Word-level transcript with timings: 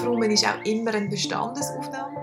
Aufräumen 0.00 0.30
ist 0.30 0.46
auch 0.46 0.64
immer 0.64 0.94
eine 0.94 1.08
Bestandesaufnahme. 1.08 2.16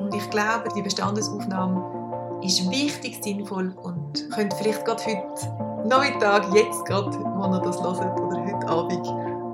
Und 0.00 0.14
ich 0.14 0.30
glaube, 0.30 0.68
die 0.74 0.82
Bestandesaufnahme 0.82 2.40
ist 2.42 2.68
wichtig, 2.70 3.22
sinnvoll 3.22 3.74
und 3.82 4.30
könnt 4.30 4.54
vielleicht 4.54 4.84
gerade 4.84 5.02
heute 5.04 5.88
Nachmittag, 5.88 6.46
jetzt 6.54 6.84
gerade, 6.86 7.10
wenn 7.10 7.52
ihr 7.52 7.60
das 7.60 7.82
hört, 7.82 8.20
oder 8.20 8.42
heute 8.42 8.68
Abend 8.68 9.06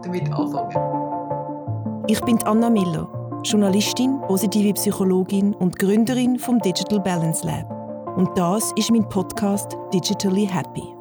damit 0.05 0.33
anfangen. 0.33 2.05
Ich 2.07 2.21
bin 2.23 2.41
Anna 2.45 2.71
Miller, 2.71 3.09
Journalistin, 3.43 4.21
positive 4.23 4.73
Psychologin 4.75 5.55
und 5.55 5.79
Gründerin 5.79 6.39
vom 6.39 6.61
Digital 6.61 7.01
Balance 7.01 7.45
Lab. 7.47 7.69
Und 8.17 8.31
das 8.37 8.73
ist 8.77 8.91
mein 8.91 9.09
Podcast 9.09 9.77
Digitally 9.93 10.47
Happy. 10.47 10.95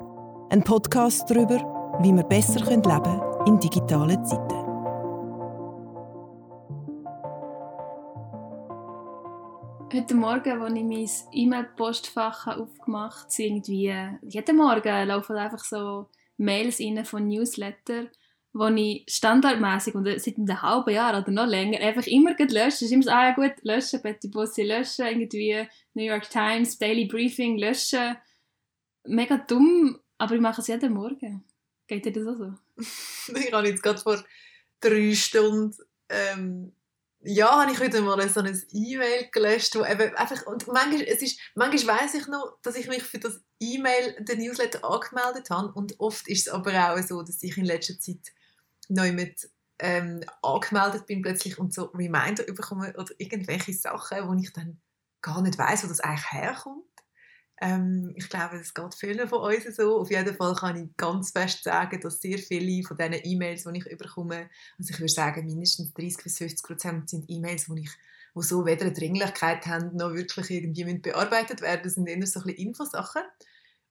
Ein 0.50 0.64
Podcast 0.64 1.30
darüber, 1.30 1.58
wie 2.02 2.14
wir 2.14 2.24
besser 2.24 2.60
leben 2.62 2.82
können 2.82 3.22
in 3.46 3.60
digitalen 3.60 4.24
Zeiten. 4.26 4.59
Heute 10.00 10.16
Morgen, 10.16 10.62
als 10.62 10.76
ich 10.76 10.84
mein 10.86 11.34
E-Mail-Postfach 11.34 12.48
aufgemacht 12.48 13.34
habe, 13.34 13.44
irgendwie 13.44 13.94
jeden 14.22 14.56
Morgen 14.56 15.08
laufen 15.10 15.36
einfach 15.36 15.66
so 15.66 16.08
Mails 16.38 16.80
rein 16.80 17.04
von 17.04 17.28
Newsletter, 17.28 18.08
wo 18.54 18.68
ich 18.68 19.04
standardmäßig 19.10 19.96
und 19.96 20.06
seit 20.06 20.38
einem 20.38 20.62
halben 20.62 20.94
Jahr 20.94 21.20
oder 21.20 21.30
noch 21.32 21.48
länger 21.48 21.82
einfach 21.82 22.08
immer 22.08 22.32
lösche. 22.32 22.68
Es 22.68 22.82
ist 22.84 22.94
immer 22.94 23.04
so, 23.04 23.10
ah 23.10 23.28
ja 23.28 23.36
gut, 23.36 23.56
löschen, 23.64 24.02
Betty 24.02 24.30
Bussi 24.30 24.64
löschen, 24.64 25.06
irgendwie 25.06 25.68
New 25.94 26.06
York 26.06 26.30
Times, 26.30 26.78
Daily 26.78 27.04
Briefing 27.04 27.58
löschen. 27.58 28.16
Mega 29.04 29.38
dumm, 29.38 30.00
aber 30.18 30.34
ich 30.34 30.42
mache 30.42 30.62
es 30.62 30.68
jeden 30.68 30.94
Morgen. 30.94 31.44
Geht 31.88 32.06
dir 32.06 32.14
das 32.14 32.26
auch 32.26 32.38
so? 32.38 32.54
ich 33.38 33.52
habe 33.52 33.68
jetzt 33.68 33.84
gerade 33.84 34.00
vor 34.00 34.24
drei 34.80 35.14
Stunden 35.14 35.76
ähm, 36.08 36.72
ja, 37.22 37.62
habe 37.62 37.72
ich 37.72 37.82
wieder 37.82 38.02
mal 38.02 38.28
so 38.30 38.40
ein 38.40 38.62
E-Mail 38.72 39.30
gelöscht, 39.32 39.76
wo 39.76 39.84
eben 39.84 40.16
einfach, 40.16 40.46
und 40.46 40.68
manchmal, 40.68 41.02
es 41.02 41.22
ist, 41.22 41.40
manchmal 41.56 42.00
weiss 42.00 42.14
ich 42.14 42.28
noch, 42.28 42.58
dass 42.62 42.76
ich 42.76 42.88
mich 42.88 43.04
für 43.04 43.20
das 43.20 43.42
E-Mail, 43.60 44.16
den 44.24 44.40
Newsletter 44.40 44.84
angemeldet 44.90 45.50
habe 45.50 45.74
und 45.74 46.00
oft 46.00 46.28
ist 46.28 46.48
es 46.48 46.54
aber 46.54 46.94
auch 46.94 47.02
so, 47.02 47.22
dass 47.22 47.44
ich 47.44 47.58
in 47.58 47.66
letzter 47.66 48.00
Zeit 48.00 48.32
neu 48.88 49.12
mit 49.12 49.50
ähm, 49.80 50.24
angemeldet 50.42 51.06
bin 51.08 51.22
plötzlich 51.22 51.58
und 51.58 51.74
so 51.74 51.86
Reminder 51.86 52.44
bekomme 52.44 52.94
oder 52.98 53.14
irgendwelche 53.18 53.74
Sachen, 53.74 54.28
wo 54.28 54.34
ich 54.34 54.54
dann 54.54 54.80
gar 55.22 55.42
nicht 55.42 55.58
weiß, 55.58 55.84
wo 55.84 55.88
das 55.88 56.00
eigentlich 56.00 56.32
herkommt. 56.32 56.86
Ähm, 57.62 58.14
ich 58.16 58.30
glaube, 58.30 58.58
es 58.58 58.74
geht 58.74 58.96
vielen 58.96 59.28
von 59.28 59.40
uns 59.40 59.76
so. 59.76 60.00
Auf 60.00 60.10
jeden 60.10 60.36
Fall 60.36 60.56
kann 60.56 60.78
ich 60.78 60.96
ganz 60.98 61.32
fest 61.32 61.64
sagen, 61.64 62.00
dass 62.02 62.22
sehr 62.22 62.38
viele 62.38 62.84
von 62.88 62.98
diesen 62.98 63.20
E-Mails, 63.24 63.64
die 63.64 63.78
ich 63.78 63.98
bekomme, 63.98 64.50
also 64.78 64.94
ich 64.94 65.00
würde 65.00 65.12
sagen, 65.12 65.46
mindestens 65.46 65.94
30 65.94 66.24
bis 66.24 66.38
50 66.38 66.64
Prozent 66.66 67.10
sind 67.10 67.26
E-Mails, 67.28 67.66
die 67.66 67.82
ich 67.82 67.92
die 68.36 68.44
so 68.44 68.66
weder 68.66 68.86
eine 68.86 68.94
Dringlichkeit 68.94 69.66
haben, 69.66 69.96
noch 69.96 70.14
wirklich 70.14 70.50
irgendwie 70.50 70.98
bearbeitet 71.00 71.62
werden. 71.62 71.82
Das 71.84 71.96
sind 71.96 72.08
eher 72.08 72.26
so 72.26 72.40
ein 72.40 72.46
bisschen 72.46 72.68
Infosachen. 72.68 73.24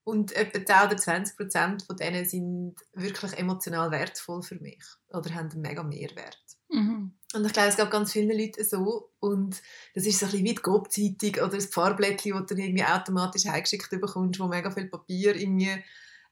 Und 0.04 0.32
etwa 0.32 0.64
10 0.64 0.86
oder 0.86 0.96
20 0.96 1.36
Prozent 1.36 1.82
von 1.82 1.96
denen 1.96 2.24
sind 2.24 2.76
wirklich 2.94 3.36
emotional 3.36 3.90
wertvoll 3.90 4.42
für 4.42 4.54
mich 4.54 4.82
oder 5.10 5.34
haben 5.34 5.50
einen 5.50 5.60
mega 5.60 5.82
Mehrwert. 5.82 6.40
Mhm. 6.70 7.17
Und 7.34 7.44
ich 7.44 7.52
glaube, 7.52 7.68
es 7.68 7.76
gab 7.76 7.90
ganz 7.90 8.12
viele 8.12 8.34
Leute 8.34 8.64
so. 8.64 9.10
Und 9.20 9.60
das 9.94 10.06
ist 10.06 10.18
so 10.18 10.26
ein 10.26 10.32
bisschen 10.32 10.46
wie 10.46 10.54
die 10.54 10.62
Gobzeitung 10.62 11.44
oder 11.44 11.56
das 11.56 11.66
Fahrblättchen, 11.66 12.32
das 12.32 12.46
du 12.46 12.54
irgendwie 12.54 12.84
automatisch 12.84 13.46
eingeschickt 13.46 13.90
bekommst, 13.90 14.40
wo 14.40 14.46
mega 14.46 14.70
viel 14.70 14.86
Papier 14.86 15.36
irgendwie 15.36 15.82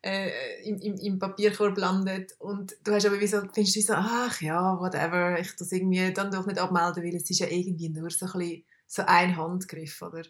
äh, 0.03 0.63
im, 0.63 0.79
im, 0.79 0.95
im, 0.95 1.19
Papierkorb 1.19 1.77
landet. 1.77 2.35
Und 2.39 2.77
du 2.83 2.93
hast 2.93 3.07
aber 3.07 3.21
wie 3.21 3.27
so, 3.27 3.41
findest 3.53 3.77
du 3.77 3.81
so, 3.83 3.95
ach 3.95 4.41
ja, 4.41 4.79
whatever, 4.79 5.39
ich 5.39 5.55
das 5.57 5.73
irgendwie 5.73 6.13
dann 6.13 6.31
doch 6.31 6.47
nicht 6.47 6.59
abmelden, 6.59 7.05
weil 7.05 7.17
es 7.17 7.29
ist 7.29 7.41
ja 7.41 7.49
irgendwie 7.49 7.91
nur 7.91 8.11
so 8.11 8.27
ein 8.27 8.33
bisschen 8.33 8.65
so 8.87 9.03
ein 9.05 9.37
Handgriff, 9.37 10.01
oder? 10.01 10.23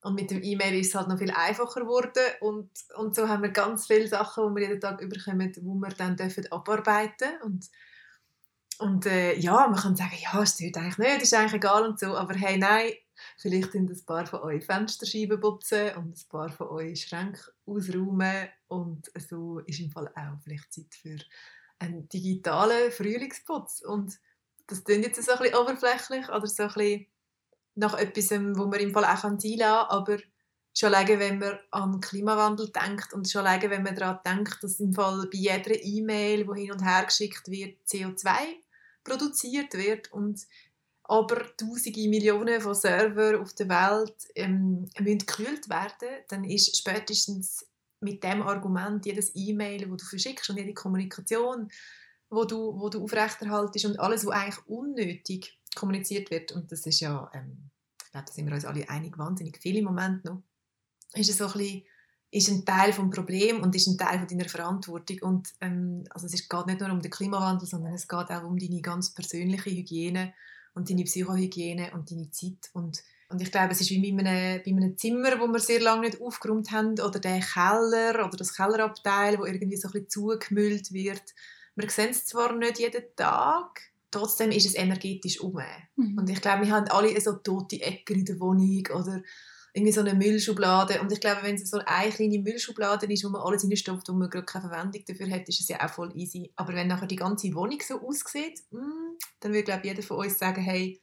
Und 0.00 0.14
mit 0.14 0.32
dem 0.32 0.42
E-Mail 0.42 0.80
ist 0.80 0.88
es 0.88 0.94
halt 0.96 1.08
noch 1.08 1.18
viel 1.18 1.30
einfacher 1.30 1.82
geworden 1.82 2.24
und, 2.40 2.70
und 2.96 3.14
so 3.14 3.28
haben 3.28 3.44
wir 3.44 3.50
ganz 3.50 3.86
viele 3.86 4.08
Sachen, 4.08 4.48
die 4.48 4.60
wir 4.60 4.68
jeden 4.68 4.80
Tag 4.80 5.00
überkommen, 5.00 5.52
die 5.52 5.60
wir 5.60 5.88
dann 5.96 6.16
dürfen 6.16 6.50
abarbeiten 6.50 7.40
und 7.44 7.66
und 8.78 9.06
äh, 9.06 9.34
ja, 9.38 9.66
man 9.68 9.78
kann 9.78 9.96
sagen, 9.96 10.16
ja, 10.20 10.42
es 10.42 10.56
tut 10.56 10.76
eigentlich 10.76 10.98
nicht, 10.98 11.22
ist 11.22 11.34
eigentlich 11.34 11.54
egal 11.54 11.84
und 11.84 11.98
so, 11.98 12.16
aber 12.16 12.34
hey, 12.34 12.58
nein, 12.58 12.92
vielleicht 13.38 13.72
sind 13.72 13.90
ein 13.90 14.06
paar 14.06 14.26
von 14.26 14.40
euch 14.40 14.64
Fensterscheiben 14.64 15.40
putzen 15.40 15.96
und 15.96 16.16
ein 16.16 16.28
paar 16.28 16.50
von 16.50 16.68
euch 16.68 17.02
Schränke 17.02 17.40
ausräumen. 17.66 18.48
Und 18.68 19.10
so 19.28 19.60
ist 19.60 19.80
im 19.80 19.90
Fall 19.90 20.08
auch 20.08 20.40
vielleicht 20.42 20.72
Zeit 20.72 20.94
für 20.94 21.18
einen 21.78 22.08
digitalen 22.08 22.90
Frühlingsputz. 22.92 23.82
Und 23.82 24.18
das 24.66 24.84
klingt 24.84 25.04
jetzt 25.04 25.22
so 25.22 25.32
ein 25.32 25.38
bisschen 25.38 25.56
oberflächlich 25.56 26.28
oder 26.28 26.46
so 26.46 26.62
ein 26.64 26.68
bisschen 26.68 27.06
nach 27.74 27.94
etwas, 27.94 28.30
wo 28.30 28.66
man 28.66 28.80
im 28.80 28.92
Fall 28.92 29.04
auch 29.04 29.24
einladen 29.24 29.58
kann, 29.58 29.86
aber 29.88 30.18
schon 30.74 30.94
alleine, 30.94 31.18
wenn 31.18 31.38
man 31.38 31.58
an 31.70 32.00
Klimawandel 32.00 32.70
denkt 32.70 33.12
und 33.12 33.30
schon 33.30 33.46
alleine, 33.46 33.70
wenn 33.70 33.82
man 33.82 33.94
daran 33.94 34.20
denkt, 34.24 34.62
dass 34.62 34.80
im 34.80 34.92
Fall 34.92 35.28
bei 35.30 35.38
jeder 35.38 35.82
E-Mail, 35.82 36.46
die 36.46 36.60
hin 36.60 36.72
und 36.72 36.84
her 36.84 37.04
geschickt 37.04 37.48
wird, 37.48 37.78
CO2 37.86 38.61
produziert 39.04 39.74
wird 39.74 40.12
und 40.12 40.46
aber 41.04 41.44
tausende 41.56 42.08
Millionen 42.08 42.60
von 42.60 42.74
Servern 42.74 43.42
auf 43.42 43.52
der 43.54 43.68
Welt 43.68 44.14
ähm, 44.34 44.88
müssen 45.00 45.18
gekühlt 45.18 45.68
werden, 45.68 46.08
dann 46.28 46.44
ist 46.44 46.76
spätestens 46.76 47.66
mit 48.00 48.22
dem 48.22 48.42
Argument 48.42 49.04
jedes 49.04 49.32
E-Mail, 49.34 49.90
wo 49.90 49.96
du 49.96 50.04
verschickst 50.04 50.48
und 50.50 50.58
jede 50.58 50.74
Kommunikation, 50.74 51.70
wo 52.30 52.44
du, 52.44 52.78
wo 52.80 52.88
du 52.88 53.02
aufrechterhaltest 53.02 53.84
und 53.84 54.00
alles, 54.00 54.24
was 54.26 54.34
eigentlich 54.34 54.66
unnötig 54.66 55.58
kommuniziert 55.74 56.30
wird 56.30 56.52
und 56.52 56.70
das 56.70 56.86
ist 56.86 57.00
ja, 57.00 57.30
ähm, 57.34 57.70
ich 58.04 58.10
glaube, 58.10 58.26
da 58.26 58.32
sind 58.32 58.46
wir 58.46 58.54
uns 58.54 58.64
alle 58.64 58.88
einig, 58.88 59.18
wahnsinnig 59.18 59.58
viel 59.58 59.76
im 59.76 59.84
Moment 59.84 60.24
noch, 60.24 60.42
ist 61.14 61.30
es 61.30 61.38
so 61.38 61.46
ein 61.46 61.52
bisschen 61.52 61.82
ist 62.32 62.48
ein 62.48 62.64
Teil 62.64 62.92
des 62.92 63.10
Problems 63.10 63.62
und 63.62 63.76
ist 63.76 63.86
ein 63.86 63.98
Teil 63.98 64.18
von 64.18 64.26
deiner 64.26 64.48
Verantwortung. 64.48 65.18
Und 65.20 65.48
ähm, 65.60 66.04
also 66.10 66.26
es 66.26 66.48
geht 66.48 66.66
nicht 66.66 66.80
nur 66.80 66.90
um 66.90 67.02
den 67.02 67.10
Klimawandel, 67.10 67.68
sondern 67.68 67.92
es 67.92 68.08
geht 68.08 68.30
auch 68.30 68.44
um 68.44 68.58
deine 68.58 68.80
ganz 68.80 69.12
persönliche 69.12 69.70
Hygiene 69.70 70.32
und 70.74 70.88
deine 70.88 71.04
Psychohygiene 71.04 71.92
und 71.92 72.10
deine 72.10 72.30
Zeit. 72.30 72.70
Und, 72.72 73.02
und 73.28 73.42
ich 73.42 73.52
glaube, 73.52 73.72
es 73.72 73.82
ist 73.82 73.90
wie 73.90 74.12
bei 74.12 74.24
einem, 74.24 74.62
bei 74.64 74.70
einem 74.70 74.96
Zimmer, 74.96 75.38
wo 75.38 75.46
wir 75.46 75.60
sehr 75.60 75.82
lange 75.82 76.06
nicht 76.06 76.22
aufgeräumt 76.22 76.70
haben, 76.70 76.92
oder 76.92 77.20
der 77.20 77.40
Keller 77.40 78.26
oder 78.26 78.36
das 78.38 78.56
Kellerabteil, 78.56 79.38
wo 79.38 79.44
irgendwie 79.44 79.76
so 79.76 79.88
ein 79.88 79.92
bisschen 79.92 80.08
zugemüllt 80.08 80.90
wird. 80.90 81.22
Wir 81.76 81.90
sehen 81.90 82.10
es 82.10 82.24
zwar 82.24 82.56
nicht 82.56 82.78
jeden 82.78 83.04
Tag, 83.14 83.78
trotzdem 84.10 84.50
ist 84.52 84.66
es 84.66 84.74
energetisch 84.74 85.38
um. 85.40 85.60
Mhm. 85.96 86.16
Und 86.18 86.30
ich 86.30 86.40
glaube, 86.40 86.64
wir 86.64 86.72
haben 86.72 86.88
alle 86.88 87.20
so 87.20 87.34
tote 87.34 87.80
Ecken 87.82 88.20
in 88.20 88.24
der 88.24 88.40
Wohnung 88.40 88.86
oder 88.94 89.22
irgendwie 89.72 89.92
so 89.92 90.00
eine 90.00 90.14
Müllschublade. 90.14 91.00
Und 91.00 91.10
ich 91.12 91.20
glaube, 91.20 91.42
wenn 91.42 91.54
es 91.54 91.70
so 91.70 91.78
eine 91.78 92.10
kleine 92.10 92.38
Müllschublade 92.38 93.10
ist, 93.10 93.24
wo 93.24 93.30
man 93.30 93.40
alles 93.40 93.64
reinstopft 93.64 94.08
und 94.08 94.18
man 94.18 94.28
gerade 94.28 94.44
keine 94.44 94.68
Verwendung 94.68 95.02
dafür 95.06 95.30
hat, 95.30 95.48
ist 95.48 95.60
es 95.60 95.68
ja 95.68 95.84
auch 95.84 95.90
voll 95.90 96.12
easy. 96.14 96.52
Aber 96.56 96.74
wenn 96.74 96.88
nachher 96.88 97.06
die 97.06 97.16
ganze 97.16 97.54
Wohnung 97.54 97.78
so 97.80 98.00
aussieht, 98.00 98.62
mm, 98.70 99.16
dann 99.40 99.52
würde, 99.52 99.64
glaube 99.64 99.86
jeder 99.86 100.02
von 100.02 100.18
uns 100.18 100.38
sagen, 100.38 100.62
hey, 100.62 101.00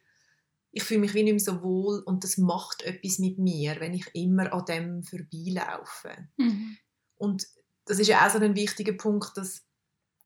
ich 0.72 0.84
fühle 0.84 1.00
mich 1.00 1.14
wie 1.14 1.24
nicht 1.24 1.32
mehr 1.32 1.40
so 1.40 1.62
wohl 1.62 2.00
und 2.00 2.22
das 2.22 2.38
macht 2.38 2.82
etwas 2.82 3.18
mit 3.18 3.38
mir, 3.38 3.80
wenn 3.80 3.92
ich 3.92 4.06
immer 4.14 4.52
an 4.52 4.64
dem 4.66 5.02
vorbeilaufe. 5.02 6.28
Mhm. 6.36 6.76
Und 7.16 7.46
das 7.86 7.98
ist 7.98 8.06
ja 8.06 8.24
auch 8.24 8.30
so 8.30 8.38
ein 8.38 8.54
wichtiger 8.54 8.92
Punkt, 8.92 9.36
dass 9.36 9.64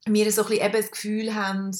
wir 0.06 0.31
so 0.31 0.43
ein 0.43 0.49
bisschen 0.49 0.66
eben 0.66 0.76
das 0.76 0.91
Gefühl 0.91 1.34
haben, 1.34 1.71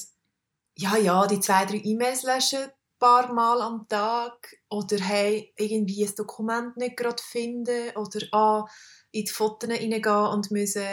ja, 0.75 0.97
ja, 0.97 1.27
die 1.27 1.39
zwei, 1.39 1.65
drei 1.65 1.79
E-Mails 1.83 2.23
löschen, 2.23 2.65
paar 3.05 3.31
Mal 3.31 3.61
am 3.61 3.87
Tag 3.87 4.55
oder 4.67 4.97
hey, 4.97 5.53
irgendwie 5.57 6.03
ein 6.03 6.15
Dokument 6.15 6.75
nicht 6.75 6.97
gerade 6.97 7.21
finden 7.21 7.95
oder 7.95 8.19
ah, 8.31 8.65
in 9.11 9.25
die 9.25 9.31
Fotos 9.31 9.69
hineingehen 9.69 10.27
und 10.33 10.49
müssen 10.49 10.87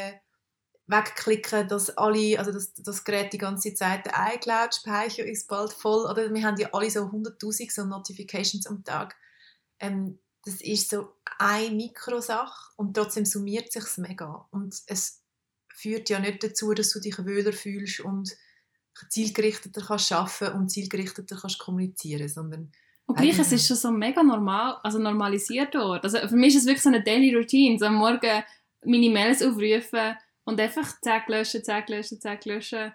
wegklicken, 0.89 1.69
dass 1.69 1.97
alle, 1.97 2.39
also 2.39 2.53
das, 2.53 2.75
das 2.75 3.04
Gerät 3.04 3.33
die 3.33 3.39
ganze 3.39 3.72
Zeit 3.72 4.04
der 4.04 4.34
iCloud-Speicher 4.34 5.25
ist 5.25 5.48
bald 5.48 5.72
voll 5.72 6.04
oder 6.04 6.31
wir 6.34 6.42
haben 6.42 6.59
ja 6.59 6.69
alle 6.72 6.91
so 6.91 7.01
100'000 7.01 7.72
so 7.72 7.86
Notifications 7.86 8.66
am 8.66 8.84
Tag. 8.84 9.16
Ähm, 9.78 10.19
das 10.45 10.60
ist 10.60 10.91
so 10.91 11.15
eine 11.39 11.71
Mikrosache 11.71 12.75
und 12.77 12.95
trotzdem 12.95 13.25
summiert 13.25 13.72
sich 13.72 13.84
mega 13.97 14.47
und 14.51 14.77
es 14.86 15.22
führt 15.72 16.10
ja 16.10 16.19
nicht 16.19 16.45
dazu, 16.45 16.75
dass 16.75 16.91
du 16.91 17.01
dich 17.01 17.19
wohler 17.19 17.54
fühlst 17.54 18.01
und 18.01 18.36
zielgerichteter 19.09 19.83
kannst 19.83 20.12
arbeiten 20.12 20.56
und 20.56 20.68
zielgerichteter 20.68 21.36
kannst 21.41 21.59
kommunizieren, 21.59 22.28
sondern 22.28 22.72
und 23.06 23.16
gleich, 23.16 23.39
es 23.39 23.53
ist 23.53 23.66
schon 23.66 23.77
so 23.77 23.91
mega 23.91 24.22
normal, 24.22 24.77
also 24.83 24.98
normalisiert 24.98 25.74
dort. 25.74 26.04
Also 26.04 26.18
für 26.28 26.36
mich 26.36 26.54
ist 26.54 26.62
es 26.62 26.66
wirklich 26.66 26.83
so 26.83 26.89
eine 26.89 27.03
Daily 27.03 27.34
Routine, 27.34 27.78
so 27.78 27.86
am 27.86 27.97
Morgen 27.97 28.44
meine 28.84 29.10
Mails 29.10 29.42
aufrufen 29.42 30.16
und 30.44 30.60
einfach 30.60 31.00
zack 31.00 31.28
löschen, 31.28 31.65
zack 31.65 31.89
löschen, 31.89 32.21
zack 32.21 32.44
löschen. 32.44 32.92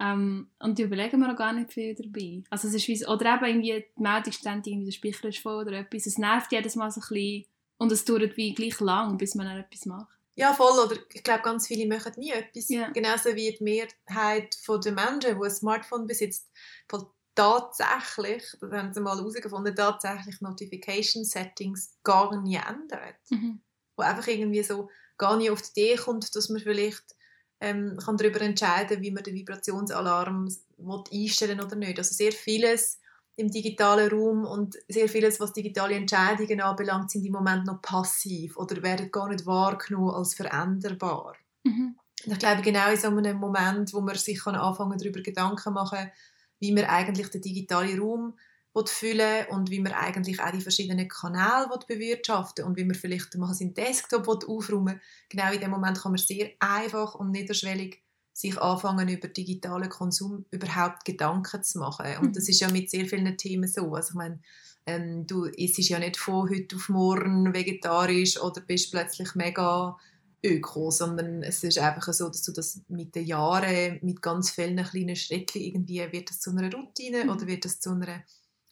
Ähm, 0.00 0.48
und 0.58 0.78
die 0.78 0.82
überlegen 0.82 1.20
mir 1.20 1.30
auch 1.30 1.36
gar 1.36 1.52
nicht 1.52 1.72
viel 1.72 1.94
dabei. 1.94 2.42
Also 2.48 2.68
es 2.68 2.74
ist 2.74 2.88
wie, 2.88 3.06
oder 3.06 3.34
eben 3.34 3.44
irgendwie 3.44 3.84
die 3.96 4.02
Meldung 4.02 4.32
ständig 4.32 4.72
irgendwie 4.72 4.86
der 4.86 4.92
Speicher 4.92 5.28
ist 5.28 5.38
voll 5.38 5.66
oder 5.66 5.78
etwas. 5.78 6.06
Es 6.06 6.16
nervt 6.16 6.50
jedes 6.52 6.74
Mal 6.76 6.90
so 6.90 7.00
ein 7.00 7.08
bisschen 7.08 7.44
und 7.76 7.92
es 7.92 8.04
dauert 8.04 8.36
wie 8.36 8.54
gleich 8.54 8.80
lang, 8.80 9.18
bis 9.18 9.34
man 9.34 9.46
dann 9.46 9.58
etwas 9.58 9.84
macht. 9.84 10.19
Ja, 10.34 10.54
voll. 10.54 10.78
Oder 10.78 10.96
ich 11.12 11.22
glaube, 11.22 11.42
ganz 11.42 11.66
viele 11.66 11.86
machen 11.86 12.12
nie 12.16 12.30
etwas. 12.30 12.70
Yeah. 12.70 12.90
Genauso 12.90 13.34
wie 13.34 13.52
die 13.52 13.62
Mehrheit 13.64 14.56
der 14.84 14.92
Menschen, 14.92 15.38
die 15.38 15.44
ein 15.44 15.50
Smartphone 15.50 16.06
besitzt. 16.06 16.50
tatsächlich, 17.34 18.44
das 18.60 18.72
haben 18.72 18.92
sie 18.92 19.00
mal 19.00 19.16
herausgefunden, 19.16 19.74
tatsächlich 19.74 20.40
Notification 20.40 21.24
Settings 21.24 21.96
gar 22.02 22.40
nie 22.40 22.56
ändert. 22.56 23.16
Mhm. 23.30 23.60
Wo 23.96 24.02
einfach 24.02 24.26
irgendwie 24.26 24.62
so 24.62 24.88
gar 25.18 25.36
nicht 25.36 25.50
auf 25.50 25.62
die 25.62 25.80
Idee 25.80 25.96
kommt, 25.96 26.34
dass 26.34 26.48
man 26.48 26.60
vielleicht 26.60 27.16
ähm, 27.60 27.98
kann 28.02 28.16
darüber 28.16 28.40
entscheiden 28.40 29.02
wie 29.02 29.10
man 29.10 29.22
den 29.22 29.34
Vibrationsalarm 29.34 30.48
will 30.78 31.04
einstellen 31.12 31.60
oder 31.60 31.76
nicht. 31.76 31.98
Also 31.98 32.14
sehr 32.14 32.32
vieles 32.32 32.98
im 33.40 33.50
digitalen 33.50 34.10
Raum 34.10 34.44
und 34.44 34.76
sehr 34.88 35.08
vieles, 35.08 35.40
was 35.40 35.52
digitale 35.52 35.94
Entscheidungen 35.94 36.60
anbelangt, 36.60 37.10
sind 37.10 37.24
im 37.24 37.32
Moment 37.32 37.66
noch 37.66 37.82
passiv 37.82 38.56
oder 38.56 38.82
werden 38.82 39.10
gar 39.10 39.28
nicht 39.28 39.46
wahrgenommen 39.46 40.14
als 40.14 40.34
veränderbar. 40.34 41.34
Mhm. 41.64 41.96
Ich 42.24 42.38
glaube, 42.38 42.62
genau 42.62 42.90
in 42.90 42.98
so 42.98 43.08
einem 43.08 43.38
Moment, 43.38 43.92
wo 43.94 44.00
man 44.00 44.14
sich 44.14 44.38
kann 44.44 44.54
anfangen 44.54 44.98
darüber 44.98 45.20
Gedanken 45.20 45.72
machen 45.72 46.10
wie 46.60 46.72
man 46.72 46.84
eigentlich 46.84 47.28
den 47.28 47.40
digitalen 47.40 47.98
Raum 47.98 48.34
füllen 48.86 49.46
und 49.48 49.70
wie 49.70 49.80
man 49.80 49.92
eigentlich 49.92 50.40
auch 50.40 50.52
die 50.52 50.60
verschiedenen 50.60 51.08
Kanäle 51.08 51.68
bewirtschaften 51.88 52.64
und 52.64 52.76
wie 52.76 52.84
man 52.84 52.94
vielleicht 52.94 53.34
mal 53.36 53.52
seinen 53.52 53.74
Desktop 53.74 54.28
aufräumen 54.28 54.94
will. 54.94 55.00
Genau 55.28 55.52
in 55.52 55.60
dem 55.60 55.70
Moment 55.70 56.00
kann 56.00 56.12
man 56.12 56.18
sehr 56.18 56.52
einfach 56.60 57.16
und 57.16 57.32
niederschwellig 57.32 58.02
sich 58.32 58.58
anfangen, 58.60 59.08
über 59.08 59.28
digitalen 59.28 59.88
Konsum 59.88 60.44
überhaupt 60.50 61.04
Gedanken 61.04 61.62
zu 61.62 61.78
machen. 61.78 62.06
Und 62.20 62.36
das 62.36 62.48
ist 62.48 62.60
ja 62.60 62.70
mit 62.70 62.90
sehr 62.90 63.06
vielen 63.06 63.36
Themen 63.36 63.68
so. 63.68 63.94
Also 63.94 64.10
ich 64.10 64.14
meine, 64.14 64.40
ähm, 64.86 65.26
du 65.26 65.44
isst 65.44 65.78
ja 65.88 65.98
nicht 65.98 66.16
von 66.16 66.48
heute 66.48 66.76
auf 66.76 66.88
morgen 66.88 67.52
vegetarisch 67.52 68.40
oder 68.40 68.60
bist 68.60 68.90
plötzlich 68.90 69.34
mega 69.34 69.96
öko, 70.42 70.90
sondern 70.90 71.42
es 71.42 71.62
ist 71.62 71.78
einfach 71.78 72.12
so, 72.12 72.28
dass 72.28 72.42
du 72.42 72.52
das 72.52 72.80
mit 72.88 73.14
den 73.14 73.26
Jahren, 73.26 73.98
mit 74.02 74.22
ganz 74.22 74.50
vielen 74.50 74.82
kleinen 74.84 75.16
Schritten 75.16 75.58
irgendwie, 75.58 76.12
wird 76.12 76.30
das 76.30 76.40
zu 76.40 76.50
einer 76.50 76.72
Routine 76.72 77.24
mhm. 77.24 77.30
oder 77.30 77.46
wird 77.46 77.64
das 77.64 77.80
zu 77.80 77.90
einer 77.90 78.22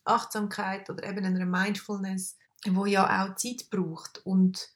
Achtsamkeit 0.04 0.88
oder 0.88 1.06
eben 1.06 1.24
einer 1.24 1.44
Mindfulness, 1.44 2.36
wo 2.70 2.86
ja 2.86 3.22
auch 3.24 3.36
Zeit 3.36 3.68
braucht 3.70 4.24
und 4.24 4.70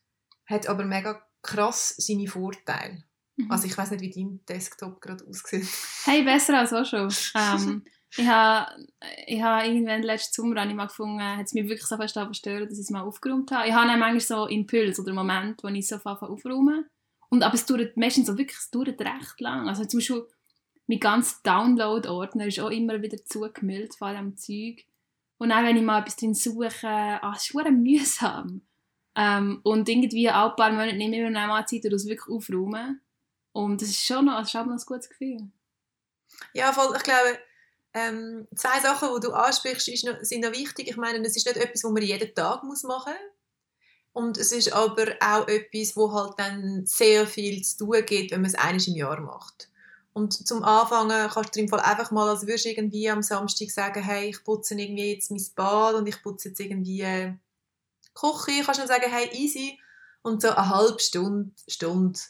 hat 0.46 0.67
aber 0.67 0.84
mega 0.84 1.23
krass 1.40 1.94
seine 1.96 2.29
Vorteile. 2.29 3.02
Mhm. 3.44 3.50
Also 3.50 3.67
ich 3.67 3.77
weiß 3.77 3.91
nicht, 3.93 4.00
wie 4.00 4.11
dein 4.11 4.41
Desktop 4.49 5.00
gerade 5.00 5.25
aussieht. 5.27 5.67
Hey, 6.05 6.23
besser 6.23 6.59
als 6.59 6.73
auch 6.73 6.85
schon. 6.85 7.12
ähm, 7.35 7.85
ich 8.17 8.27
habe 8.27 8.87
ich 9.27 9.43
ha 9.43 9.65
irgendwann 9.65 10.03
letzten 10.03 10.35
Sommer 10.35 10.61
habe 10.61 10.71
ich 10.71 10.77
mal 10.77 10.87
gefunden, 10.87 11.23
hat 11.23 11.47
es 11.47 11.55
mich 11.55 11.65
wirklich 11.65 11.87
so 11.87 11.97
fest 11.97 12.15
verstört, 12.15 12.71
dass 12.71 12.79
ich 12.79 12.85
es 12.85 12.91
mal 12.91 13.03
aufgeräumt 13.03 13.50
habe. 13.50 13.69
Ich 13.69 13.75
habe 13.75 13.89
dann 13.89 14.00
manchmal 14.00 14.21
so 14.21 14.47
Impuls 14.47 14.99
oder 15.00 15.12
Moment, 15.12 15.62
wo 15.62 15.69
ich 15.69 15.89
so 15.89 15.97
aufräume. 15.97 16.85
Und, 17.31 17.43
aber 17.43 17.55
es 17.55 17.65
dauert 17.65 17.97
meistens 17.97 18.27
so 18.27 18.37
wirklich, 18.37 18.59
es 18.59 18.71
dauert 18.71 19.00
recht 19.00 19.41
lang. 19.41 19.69
Also 19.69 19.85
zum 19.87 19.99
Beispiel 19.99 20.27
mein 20.87 21.00
ganzer 21.00 21.37
Download-Ordner 21.44 22.47
ist 22.47 22.61
auch 22.61 22.71
immer 22.71 23.00
wieder 23.00 23.25
zugemüllt 23.25 23.94
von 23.94 24.11
diesem 24.11 24.37
Zeug. 24.37 24.85
Und 25.39 25.53
auch 25.53 25.62
wenn 25.62 25.77
ich 25.77 25.83
mal 25.83 26.00
etwas 26.00 26.17
drin 26.17 26.35
suche, 26.35 26.89
ah, 26.89 27.33
es 27.35 27.50
ist 27.50 27.71
mühsam. 27.71 28.62
Ähm, 29.15 29.61
und 29.62 29.89
irgendwie 29.89 30.29
alle 30.29 30.55
paar 30.55 30.71
Monate 30.71 30.97
nehme 30.97 31.17
ich 31.17 31.23
mir 31.23 31.31
mal 31.31 31.67
Zeit, 31.67 31.85
das 31.85 32.06
wirklich 32.06 32.29
aufräumen. 32.29 33.00
Und 33.52 33.82
das 33.82 33.90
ist 33.90 34.04
schon 34.04 34.25
noch, 34.25 34.38
das 34.38 34.49
ist 34.49 34.56
auch 34.56 34.66
noch 34.66 34.72
ein 34.72 34.87
gutes 34.87 35.08
Gefühl. 35.08 35.49
Ja, 36.54 36.72
voll, 36.72 36.94
ich 36.96 37.02
glaube, 37.02 37.38
ähm, 37.94 38.49
zwei 38.56 38.81
Sachen, 38.81 39.08
die 39.14 39.26
du 39.26 39.32
ansprichst, 39.32 40.04
noch, 40.04 40.16
sind 40.22 40.40
noch 40.40 40.52
wichtig. 40.52 40.88
Ich 40.88 40.96
meine, 40.96 41.25
es 41.26 41.37
ist 41.37 41.46
nicht 41.46 41.58
etwas, 41.58 41.84
was 41.84 41.93
man 41.93 42.02
jeden 42.02 42.34
Tag 42.34 42.62
muss 42.62 42.82
machen 42.82 43.12
muss. 43.12 43.32
Und 44.14 44.37
es 44.37 44.52
ist 44.52 44.72
aber 44.72 45.06
auch 45.20 45.49
etwas, 45.49 45.96
wo 45.96 46.12
halt 46.12 46.34
dann 46.38 46.84
sehr 46.84 47.26
viel 47.26 47.62
zu 47.62 47.78
tun 47.78 48.04
gibt, 48.04 48.31
wenn 48.31 48.43
man 48.43 48.50
es 48.50 48.54
eines 48.54 48.87
im 48.87 48.94
Jahr 48.94 49.20
macht. 49.20 49.70
Und 50.12 50.46
zum 50.46 50.62
Anfangen 50.62 51.31
kannst 51.31 51.56
du 51.56 51.60
im 51.60 51.69
Fall 51.69 51.81
einfach 51.81 52.10
mal, 52.10 52.28
als 52.28 52.43
würdest 52.43 52.66
du 52.66 52.70
irgendwie 52.70 53.08
am 53.08 53.22
Samstag 53.22 53.70
sagen, 53.70 54.02
hey, 54.02 54.28
ich 54.28 54.44
putze 54.44 54.75
irgendwie 54.75 55.14
jetzt 55.14 55.31
mein 55.31 55.43
Bad 55.55 55.94
und 55.94 56.06
ich 56.06 56.22
putze 56.22 56.50
jetzt 56.50 56.60
irgendwie 56.60 56.98
die 56.98 57.34
Küche. 58.12 58.62
Kannst 58.64 58.81
du 58.81 58.87
dann 58.87 58.88
sagen, 58.88 59.10
hey, 59.10 59.31
easy. 59.32 59.81
Und 60.20 60.43
so 60.43 60.50
eine 60.50 60.69
halbe 60.69 61.00
Stunde, 61.00 61.52
Stunde 61.66 62.20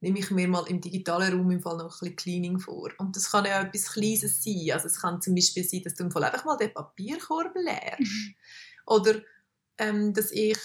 nehme 0.00 0.18
ich 0.18 0.30
mir 0.30 0.48
mal 0.48 0.66
im 0.68 0.80
digitalen 0.80 1.36
Raum 1.36 1.50
im 1.50 1.60
Fall 1.60 1.76
noch 1.76 1.84
ein 1.84 1.98
bisschen 2.00 2.16
Cleaning 2.16 2.58
vor. 2.58 2.90
Und 2.98 3.16
das 3.16 3.30
kann 3.30 3.44
ja 3.44 3.62
etwas 3.62 3.92
Kleines 3.92 4.42
sein. 4.42 4.70
Also 4.72 4.86
es 4.86 5.00
kann 5.00 5.20
zum 5.20 5.34
Beispiel 5.34 5.64
sein, 5.64 5.82
dass 5.82 5.94
du 5.94 6.04
im 6.04 6.10
Fall 6.10 6.24
einfach 6.24 6.44
mal 6.44 6.56
den 6.56 6.72
Papierkorb 6.72 7.54
leerst. 7.54 8.00
Mhm. 8.00 8.34
Oder 8.86 9.20
ähm, 9.78 10.12
dass, 10.14 10.32
ich, 10.32 10.58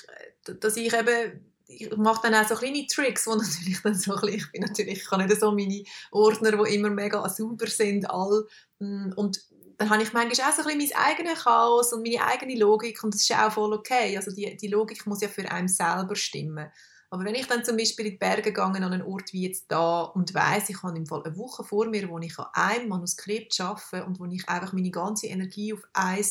dass 0.59 0.77
ich 0.77 0.93
eben 0.93 1.41
ich 1.67 1.95
mache 1.97 2.21
dann 2.21 2.35
auch 2.35 2.47
so 2.47 2.55
kleine 2.55 2.85
Tricks, 2.87 3.25
wo 3.27 3.35
natürlich 3.35 3.81
dann 3.81 3.95
so 3.95 4.15
ein 4.15 4.33
ich 4.33 4.51
bin 4.51 4.61
natürlich, 4.61 5.01
ich 5.01 5.11
habe 5.11 5.25
nicht 5.25 5.39
so 5.39 5.51
meine 5.51 5.83
Ordner, 6.11 6.51
die 6.51 6.75
immer 6.75 6.89
mega 6.89 7.27
sauber 7.27 7.67
sind, 7.67 8.09
all, 8.09 8.45
mm, 8.79 9.13
und 9.15 9.41
dann 9.77 9.89
habe 9.89 10.03
ich 10.03 10.13
manchmal 10.13 10.49
auch 10.49 10.55
so 10.55 10.61
ein 10.61 10.77
bisschen 10.77 10.95
mein 10.95 11.05
eigenes 11.05 11.43
Chaos 11.43 11.91
und 11.91 12.03
meine 12.03 12.23
eigene 12.25 12.57
Logik 12.57 13.03
und 13.03 13.13
das 13.13 13.21
ist 13.21 13.31
auch 13.31 13.51
voll 13.51 13.73
okay, 13.73 14.15
also 14.15 14.31
die, 14.31 14.55
die 14.55 14.67
Logik 14.67 15.05
muss 15.05 15.21
ja 15.21 15.27
für 15.27 15.49
einen 15.51 15.67
selber 15.67 16.15
stimmen. 16.15 16.71
Aber 17.15 17.23
wenn 17.23 17.35
ich 17.35 17.47
dann 17.47 17.63
zum 17.63 17.77
Beispiel 17.77 18.07
in 18.07 18.11
die 18.11 18.17
Berge 18.17 18.51
gehe, 18.51 18.61
an 18.61 18.75
einen 18.75 19.01
Ort 19.01 19.31
wie 19.31 19.43
jetzt 19.43 19.71
da 19.71 20.01
und 20.01 20.33
weiß, 20.33 20.67
ich 20.67 20.83
habe 20.83 20.97
im 20.97 21.05
Fall 21.05 21.23
eine 21.23 21.37
Woche 21.37 21.63
vor 21.63 21.87
mir, 21.87 22.09
wo 22.09 22.19
ich 22.19 22.37
an 22.37 22.47
einem 22.51 22.89
Manuskript 22.89 23.57
arbeite 23.61 24.05
und 24.05 24.19
wo 24.19 24.25
ich 24.25 24.49
einfach 24.49 24.73
meine 24.73 24.91
ganze 24.91 25.27
Energie 25.27 25.71
auf 25.71 25.81
ein 25.93 26.25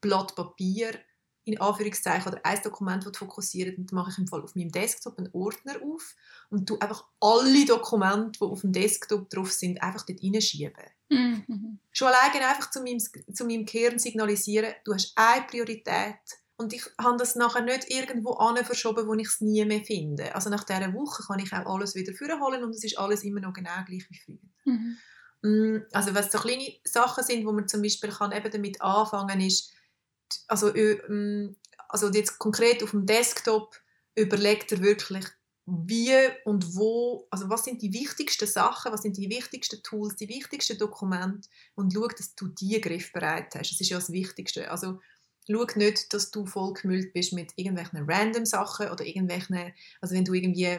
Blatt 0.00 0.34
Papier 0.34 0.92
in 1.44 1.60
Anführungszeichen 1.60 2.32
oder 2.32 2.40
ein 2.42 2.58
Dokument 2.62 3.14
fokussieren 3.14 3.74
dann 3.76 3.94
mache 3.94 4.12
ich 4.12 4.16
im 4.16 4.28
Fall 4.28 4.40
auf 4.40 4.54
meinem 4.54 4.72
Desktop 4.72 5.18
einen 5.18 5.28
Ordner 5.34 5.74
auf 5.82 6.16
und 6.48 6.66
tu 6.66 6.78
einfach 6.78 7.04
alle 7.20 7.66
Dokumente, 7.66 8.38
die 8.40 8.46
auf 8.46 8.62
dem 8.62 8.72
Desktop 8.72 9.28
drauf 9.28 9.52
sind, 9.52 9.82
einfach 9.82 10.06
dort 10.06 10.20
hineinschieben. 10.20 10.84
Mhm. 11.10 11.80
Schon 11.92 12.08
alleine 12.08 12.48
einfach 12.48 12.70
zu 12.70 12.80
meinem, 12.82 12.98
zu 12.98 13.44
meinem 13.44 13.66
Kern 13.66 13.98
signalisieren, 13.98 14.72
du 14.86 14.94
hast 14.94 15.12
eine 15.16 15.44
Priorität 15.46 16.16
und 16.60 16.74
ich 16.74 16.84
habe 17.00 17.16
das 17.16 17.36
nachher 17.36 17.62
nicht 17.62 17.90
irgendwo 17.90 18.36
verschoben, 18.64 19.06
wo 19.06 19.14
ich 19.14 19.28
es 19.28 19.40
nie 19.40 19.64
mehr 19.64 19.82
finde. 19.82 20.34
Also 20.34 20.50
nach 20.50 20.64
dieser 20.64 20.92
Woche 20.92 21.22
kann 21.22 21.38
ich 21.38 21.50
auch 21.54 21.74
alles 21.74 21.94
wieder 21.94 22.12
vorholen 22.12 22.62
und 22.62 22.74
es 22.74 22.84
ist 22.84 22.98
alles 22.98 23.24
immer 23.24 23.40
noch 23.40 23.54
genau 23.54 23.82
gleich 23.86 24.06
wie 24.10 24.18
früher. 24.18 24.38
Mhm. 24.66 24.98
Mm, 25.42 25.86
also 25.92 26.14
was 26.14 26.30
so 26.30 26.38
kleine 26.38 26.70
Sachen 26.84 27.24
sind, 27.24 27.46
wo 27.46 27.52
man 27.52 27.66
zum 27.66 27.80
Beispiel 27.80 28.10
kann 28.10 28.32
eben 28.32 28.50
damit 28.50 28.80
anfangen 28.82 29.40
ist, 29.40 29.72
also, 30.48 30.74
ähm, 30.74 31.56
also 31.88 32.10
jetzt 32.10 32.38
konkret 32.38 32.82
auf 32.82 32.90
dem 32.90 33.06
Desktop 33.06 33.74
überlegt 34.14 34.70
er 34.72 34.82
wirklich, 34.82 35.24
wie 35.64 36.14
und 36.44 36.76
wo, 36.76 37.26
also 37.30 37.48
was 37.48 37.64
sind 37.64 37.80
die 37.80 37.94
wichtigsten 37.94 38.46
Sachen, 38.46 38.92
was 38.92 39.00
sind 39.00 39.16
die 39.16 39.30
wichtigsten 39.30 39.82
Tools, 39.82 40.16
die 40.16 40.28
wichtigsten 40.28 40.76
Dokumente 40.76 41.48
und 41.74 41.94
schau, 41.94 42.06
dass 42.06 42.34
du 42.34 42.48
die 42.48 42.78
griffbereit 42.82 43.54
hast. 43.54 43.70
Das 43.70 43.80
ist 43.80 43.88
ja 43.88 43.96
das 43.96 44.12
Wichtigste. 44.12 44.70
Also 44.70 45.00
schau 45.50 45.66
nicht, 45.76 46.12
dass 46.12 46.30
du 46.30 46.46
voll 46.46 46.74
gemüllt 46.74 47.12
bist 47.12 47.32
mit 47.32 47.52
irgendwelchen 47.56 48.04
random 48.08 48.44
Sachen 48.44 48.88
oder 48.88 49.04
irgendwelchen, 49.04 49.72
also 50.00 50.14
wenn 50.14 50.24
du 50.24 50.34
irgendwie 50.34 50.78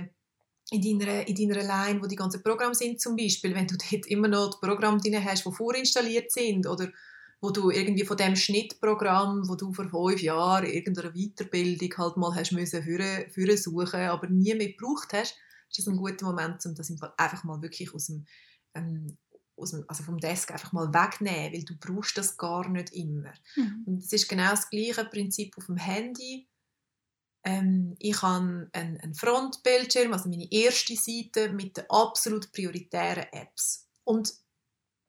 in 0.72 1.00
deiner, 1.00 1.28
in 1.28 1.36
deiner 1.36 1.64
Line, 1.64 2.02
wo 2.02 2.08
die 2.08 2.16
ganzen 2.16 2.42
Programme 2.42 2.76
sind 2.76 3.02
zum 3.02 3.16
Beispiel, 3.16 3.54
wenn 3.54 3.68
du 3.68 3.76
dort 3.78 4.08
immer 4.08 4.28
noch 4.28 4.52
die 4.52 4.66
Programme 4.66 5.00
drin 5.00 5.24
hast, 5.24 5.46
die 5.46 5.52
vorinstalliert 5.52 6.32
sind 6.32 6.66
oder 6.66 6.90
wo 7.42 7.50
du 7.50 7.72
irgendwie 7.72 8.06
von 8.06 8.18
dem 8.18 8.36
Schnittprogramm, 8.36 9.50
wo 9.50 9.56
du 9.56 9.74
vor 9.74 9.90
fünf 9.90 10.22
Jahren 10.22 10.66
irgendeine 10.66 11.12
Weiterbildung 11.12 11.98
halt 11.98 12.18
mal 12.18 12.36
hast 12.36 12.52
müssen 12.52 12.84
für, 12.84 13.26
für 13.32 13.58
suchen, 13.58 14.00
aber 14.02 14.28
nie 14.28 14.54
mehr 14.54 14.72
gebraucht 14.72 15.10
hast, 15.12 15.36
ist 15.70 15.80
das 15.80 15.88
ein 15.88 15.98
guter 15.98 16.26
Moment, 16.28 16.66
um 16.66 16.76
das 16.76 16.92
einfach 17.18 17.44
mal 17.44 17.62
wirklich 17.62 17.94
aus 17.94 18.08
dem, 18.08 18.26
ähm, 18.76 19.18
aus 19.62 19.72
dem, 19.72 19.86
also 19.88 20.04
vom 20.04 20.20
Desk 20.20 20.52
einfach 20.52 20.72
mal 20.74 20.94
wegnehmen, 20.94 21.54
weil 21.54 21.64
du 21.64 21.76
brauchst 21.78 22.18
das 22.18 22.38
gar 22.38 22.68
nicht 22.70 22.92
immer. 22.94 23.34
Mhm. 23.56 23.84
Und 23.86 24.04
es 24.04 24.12
ist 24.12 24.28
genau 24.28 24.52
das 24.52 24.70
gleiche 24.70 25.06
Prinzip 25.06 25.58
auf 25.58 25.68
dem 25.68 25.78
Handy. 25.78 26.48
Ähm, 27.44 27.96
ich 28.00 28.22
habe 28.22 28.70
einen, 28.74 29.00
einen 29.00 29.14
Frontbildschirm, 29.16 30.14
also 30.14 30.30
meine 30.30 30.52
erste 30.52 30.96
Seite 30.96 31.50
mit 31.54 31.78
den 31.78 31.90
absolut 31.90 32.52
prioritären 32.52 33.26
Apps. 33.32 33.88
Und 34.04 34.34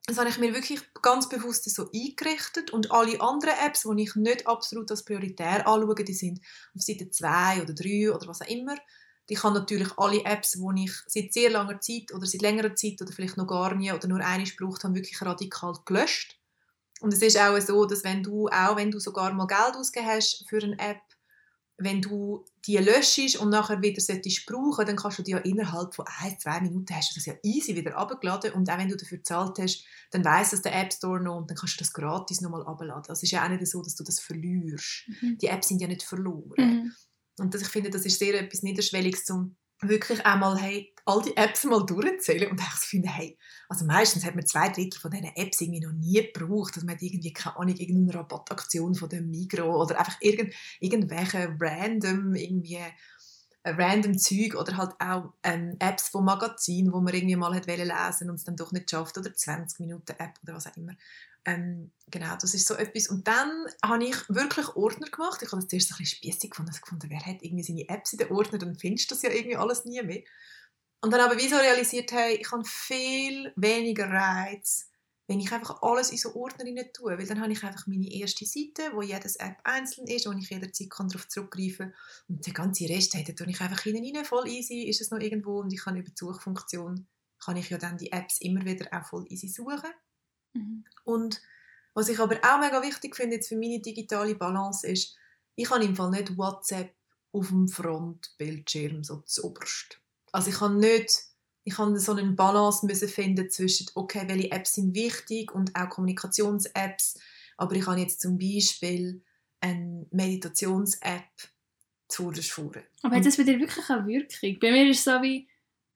das 0.07 0.19
habe 0.19 0.29
ich 0.29 0.39
mir 0.39 0.53
wirklich 0.53 0.81
ganz 1.01 1.29
bewusst 1.29 1.69
so 1.71 1.89
eingerichtet 1.93 2.73
und 2.73 2.91
alle 2.91 3.21
anderen 3.21 3.55
Apps, 3.65 3.83
die 3.83 4.03
ich 4.03 4.17
nicht 4.17 4.47
absolut 4.49 4.91
als 4.91 5.05
prioritär 5.05 5.67
anschaue, 5.67 5.95
die 5.95 6.13
sind 6.13 6.41
auf 6.75 6.83
Seite 6.83 7.09
2 7.09 7.63
oder 7.63 7.73
3 7.73 8.13
oder 8.13 8.27
was 8.27 8.43
auch 8.43 8.49
immer. 8.49 8.75
Ich 9.33 9.43
habe 9.43 9.59
natürlich 9.59 9.89
alle 9.97 10.25
Apps, 10.25 10.53
die 10.53 10.85
ich 10.85 10.93
seit 11.07 11.33
sehr 11.33 11.51
langer 11.51 11.81
Zeit 11.81 12.13
oder 12.13 12.27
seit 12.27 12.43
längerer 12.43 12.75
Zeit 12.75 13.01
oder 13.01 13.13
vielleicht 13.13 13.39
noch 13.39 13.47
gar 13.47 13.75
nie 13.75 13.91
oder 13.91 14.07
nur 14.07 14.21
eine 14.21 14.45
gebraucht 14.45 14.85
habe, 14.85 14.95
wirklich 14.95 15.21
radikal 15.23 15.75
gelöscht. 15.87 16.39
Und 17.01 17.15
es 17.15 17.23
ist 17.23 17.39
auch 17.39 17.59
so, 17.61 17.87
dass 17.87 18.05
wenn 18.05 18.23
du, 18.23 18.49
auch 18.49 18.77
wenn 18.77 18.91
du 18.91 19.01
sogar 19.01 19.33
mal 19.33 19.47
Geld 19.47 19.75
ausgegeben 19.77 20.13
hast 20.13 20.45
für 20.49 20.63
eine 20.63 20.79
App, 20.79 21.01
wenn 21.79 22.03
du 22.03 22.45
die 22.67 22.77
löschst 22.77 23.37
und 23.37 23.49
nachher 23.49 23.81
wieder 23.81 24.01
solltest 24.01 24.47
brauchen, 24.47 24.87
dann 24.87 24.97
kannst 24.97 25.19
du 25.19 25.23
die 25.23 25.33
ja 25.33 25.39
innerhalb 25.39 25.95
von 25.95 26.05
ein, 26.21 26.39
zwei 26.39 26.61
Minuten 26.61 26.95
hast 26.95 27.11
du 27.11 27.15
das 27.15 27.27
ja 27.27 27.35
easy 27.43 27.75
wieder 27.75 27.97
abgeladen 27.97 28.53
und 28.53 28.71
auch 28.71 28.79
wenn 28.79 28.89
du 28.89 28.97
dafür 28.97 29.19
gezahlt 29.19 29.59
hast, 29.59 29.85
dann 30.11 30.25
weiss 30.25 30.51
das 30.51 30.63
der 30.63 30.79
App 30.79 30.93
Store 30.93 31.21
noch 31.21 31.39
und 31.39 31.51
dann 31.51 31.57
kannst 31.57 31.75
du 31.77 31.79
das 31.79 31.93
gratis 31.93 32.43
nochmal 32.43 32.65
abladen. 32.67 33.09
Also 33.09 33.13
es 33.13 33.23
ist 33.23 33.31
ja 33.33 33.45
auch 33.45 33.49
nicht 33.49 33.67
so, 33.67 33.83
dass 33.83 33.97
du 33.97 34.05
das 34.05 34.21
verlierst. 34.21 35.09
Mhm. 35.09 35.39
Die 35.39 35.47
Apps 35.47 35.69
sind 35.69 35.81
ja 35.81 35.89
nicht 35.89 36.03
verloren. 36.03 36.55
Mhm. 36.59 36.93
Und 37.39 37.55
das, 37.55 37.63
ich 37.63 37.69
finde, 37.69 37.91
das 37.91 38.05
ist 38.05 38.19
sehr 38.19 38.39
etwas 38.41 38.63
Niederschwelliges, 38.63 39.29
um 39.31 39.57
wirklich 39.83 40.25
einmal 40.25 40.57
hey, 40.59 40.95
all 41.05 41.23
die 41.23 41.37
Apps 41.37 41.65
mal 41.65 41.85
durchzählen 41.85 42.51
und 42.51 42.61
ich 42.61 42.87
finde, 42.87 43.09
hey, 43.09 43.37
also 43.69 43.85
meistens 43.85 44.25
hat 44.25 44.37
man 44.37 44.47
zwei 44.47 44.69
Drittel 44.69 45.01
von 45.01 45.11
diesen 45.11 45.33
Apps 45.35 45.61
irgendwie 45.61 45.81
noch 45.81 45.93
nie 45.93 46.31
gebraucht, 46.33 46.77
dass 46.77 46.85
man 46.85 46.97
irgendwie, 47.01 47.33
keine 47.33 47.57
Ahnung, 47.57 47.77
irgendeine 47.77 48.21
Rabattaktion 48.21 48.95
von 48.95 49.09
dem 49.09 49.31
Migro 49.31 49.83
oder 49.83 49.99
einfach 49.99 50.17
irgend, 50.21 50.55
irgendwelche 50.79 51.57
random 51.61 52.35
irgendwie 52.35 52.79
äh, 53.65 53.71
random 53.71 54.19
Zeug 54.19 54.55
oder 54.55 54.77
halt 54.77 54.93
auch 55.01 55.33
ähm, 55.43 55.77
Apps 55.81 56.09
von 56.09 56.25
Magazinen, 56.25 56.93
wo 56.93 57.01
man 57.01 57.15
irgendwie 57.15 57.37
mal 57.37 57.55
hat 57.55 57.67
lesen 57.67 58.31
und 58.31 58.37
es 58.37 58.45
dann 58.45 58.57
doch 58.57 58.73
nicht 58.73 58.91
schafft 58.91 59.19
oder 59.19 59.35
20 59.35 59.81
Minuten 59.81 60.13
App 60.19 60.35
oder 60.43 60.55
was 60.55 60.67
auch 60.67 60.77
immer. 60.77 60.93
Ähm, 61.45 61.93
genau, 62.07 62.37
das 62.41 62.55
ist 62.55 62.67
so 62.67 62.75
etwas. 62.75 63.09
Und 63.09 63.27
dann 63.27 63.67
habe 63.85 64.05
ich 64.05 64.17
wirklich 64.29 64.69
Ordner 64.77 65.09
gemacht. 65.09 65.43
Ich 65.43 65.51
habe 65.51 65.61
das 65.61 65.69
zuerst 65.69 65.93
ein 65.93 65.99
bisschen 65.99 66.19
spießig 66.19 66.51
gefunden, 66.51 66.73
gefunden, 66.73 67.11
wer 67.11 67.25
hat 67.27 67.43
irgendwie 67.43 67.65
seine 67.65 67.89
Apps 67.89 68.13
in 68.13 68.19
den 68.19 68.31
Ordner, 68.31 68.59
dann 68.59 68.77
findest 68.77 69.11
du 69.11 69.15
das 69.15 69.23
ja 69.23 69.31
irgendwie 69.31 69.57
alles 69.57 69.85
nie 69.85 70.03
mehr. 70.03 70.23
Und 71.01 71.11
dann 71.11 71.21
aber 71.21 71.37
wieso 71.37 71.57
realisiert, 71.57 72.13
hey, 72.13 72.37
ich 72.37 72.53
habe 72.53 72.65
viel 72.65 73.53
weniger 73.57 74.09
Reiz, 74.09 74.89
wenn 75.27 75.41
ich 75.41 75.51
einfach 75.51 75.83
alles 75.83 76.11
in 76.11 76.19
so 76.19 76.35
Ordner 76.37 76.65
tue, 76.93 77.19
weil 77.19 77.27
dann 77.27 77.41
habe 77.41 77.53
ich 77.53 77.65
einfach 77.65 77.89
meine 77.89 78.09
erste 78.13 78.47
Seite, 78.47 78.93
wo 78.93 79.03
jedes 79.03 79.37
App 79.37 79.57
einzeln 79.65 80.07
ist, 80.07 80.27
wo 80.27 80.33
ich 80.33 80.49
jederzeit 80.49 80.89
darauf 80.97 81.29
zurückgreifen 81.29 81.91
kann. 81.91 81.95
Und 82.29 82.47
der 82.47 82.53
ganze 82.53 82.89
Rest, 82.89 83.15
hey, 83.15 83.25
tue 83.35 83.51
ich 83.51 83.61
einfach 83.61 83.81
hinein, 83.81 84.25
voll 84.25 84.47
easy, 84.47 84.83
ist 84.83 85.01
es 85.01 85.11
noch 85.11 85.19
irgendwo 85.19 85.61
und 85.61 85.73
ich 85.73 85.81
kann 85.81 85.97
über 85.97 86.09
die 86.09 86.15
Suchfunktion, 86.17 87.09
kann 87.45 87.57
ich 87.57 87.71
ja 87.71 87.79
dann 87.79 87.99
die 87.99 88.13
Apps 88.13 88.41
immer 88.41 88.65
wieder 88.65 88.87
auch 88.93 89.07
voll 89.07 89.27
easy 89.29 89.49
suchen. 89.49 89.91
Mhm. 90.55 90.85
Und 91.05 91.41
was 91.95 92.09
ich 92.09 92.19
aber 92.19 92.37
auch 92.43 92.61
mega 92.61 92.83
wichtig 92.83 93.17
finde 93.17 93.37
jetzt 93.37 93.49
für 93.49 93.57
meine 93.57 93.81
digitale 93.81 94.35
Balance 94.35 94.87
ist, 94.87 95.17
ich 95.55 95.71
habe 95.71 95.85
im 95.85 95.95
Fall 95.95 96.11
nicht 96.11 96.37
WhatsApp 96.39 96.95
auf 97.33 97.49
dem 97.49 97.69
Frontbildschirm 97.69 99.05
so 99.05 99.23
zuoberst. 99.27 100.01
Also 100.33 100.51
ich 100.51 100.61
habe 100.61 100.75
nicht, 100.75 101.13
ich 101.65 101.77
habe 101.79 101.99
so 101.99 102.13
einen 102.13 102.37
Balance 102.37 102.87
müssen 102.87 103.09
finden 103.09 103.51
zwischen, 103.51 103.87
okay, 103.95 104.25
welche 104.27 104.51
Apps 104.51 104.75
sind 104.75 104.95
wichtig 104.95 105.55
und 105.55 105.75
auch 105.77 105.91
Kommunikations-Apps, 105.91 107.19
aber 107.57 107.75
ich 107.75 107.87
habe 107.87 108.01
jetzt 108.01 108.21
zum 108.21 108.39
Beispiel 108.39 109.23
eine 109.61 110.07
Meditations-App 110.11 111.31
zuerst 112.09 112.51
vorne. 112.51 112.85
Aber 113.03 113.17
hat 113.17 113.27
das 113.27 113.37
bei 113.37 113.45
dir 113.45 113.61
wirklich 113.61 113.89
eine 113.89 114.07
Wirkung? 114.07 114.59
Bei 114.61 114.73
mir 114.73 114.91
ist 114.91 114.99
es 114.99 115.05
so 115.05 115.23
wie, 115.23 115.49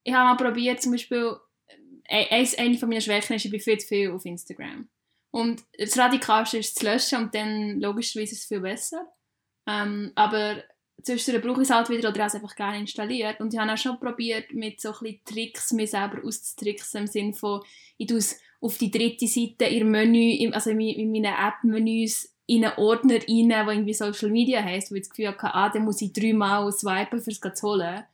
ich 0.03 0.13
habe 0.13 0.25
mal 0.25 0.43
probiert, 0.43 0.81
zum 0.81 0.93
Beispiel, 0.93 1.35
eine 2.09 2.77
von 2.77 2.89
meinen 2.89 3.01
Schwächen 3.01 3.35
ist, 3.35 3.45
ich 3.45 3.51
bin 3.51 3.59
viel 3.59 3.77
zu 3.77 3.87
viel 3.87 4.11
auf 4.11 4.25
Instagram. 4.25 4.89
Und 5.31 5.63
das 5.77 5.97
Radikalste 5.97 6.59
ist 6.59 6.79
zu 6.79 6.85
löschen 6.85 7.19
und 7.19 7.35
dann 7.35 7.79
logischerweise 7.79 8.33
ist 8.33 8.43
es 8.43 8.47
viel 8.47 8.61
besser. 8.61 9.05
Ähm, 9.67 10.11
aber 10.15 10.63
zwischendurch 11.03 11.45
brauche 11.45 11.61
ich 11.61 11.69
es 11.69 11.73
halt 11.73 11.89
wieder 11.89 12.09
oder 12.09 12.19
habe 12.19 12.27
es 12.27 12.35
einfach 12.35 12.55
gerne 12.55 12.79
installiert. 12.79 13.39
Und 13.39 13.53
ich 13.53 13.59
habe 13.59 13.71
auch 13.71 13.77
schon 13.77 13.99
probiert, 13.99 14.53
mit 14.53 14.79
so 14.81 14.93
ein 14.93 15.19
Tricks 15.25 15.71
mir 15.73 15.87
selber 15.87 16.23
auszutricksen, 16.23 17.01
im 17.01 17.07
Sinne 17.07 17.33
von, 17.33 17.61
ich 17.97 18.07
tue 18.07 18.17
es 18.17 18.39
auf 18.61 18.77
die 18.77 18.89
dritte 18.89 19.27
Seite 19.27 19.65
in 19.65 19.89
Menü, 19.89 20.49
also 20.51 20.71
in, 20.71 20.79
in 20.79 21.11
meinen 21.11 21.25
App-Menüs 21.25 22.33
in 22.47 22.65
einen 22.65 22.77
Ordner 22.77 23.15
rein, 23.15 23.49
der 23.49 23.67
irgendwie 23.67 23.93
Social 23.93 24.29
Media 24.29 24.63
heisst, 24.63 24.89
wo 24.89 24.95
ich 24.95 25.01
das 25.01 25.09
Gefühl 25.09 25.27
habe, 25.27 25.53
ah, 25.53 25.69
dann 25.69 25.83
muss 25.83 26.01
ich 26.01 26.13
dreimal 26.13 26.71
swipen, 26.71 27.19
um 27.19 27.25
es 27.27 27.39
zu 27.39 27.67
holen. 27.67 28.05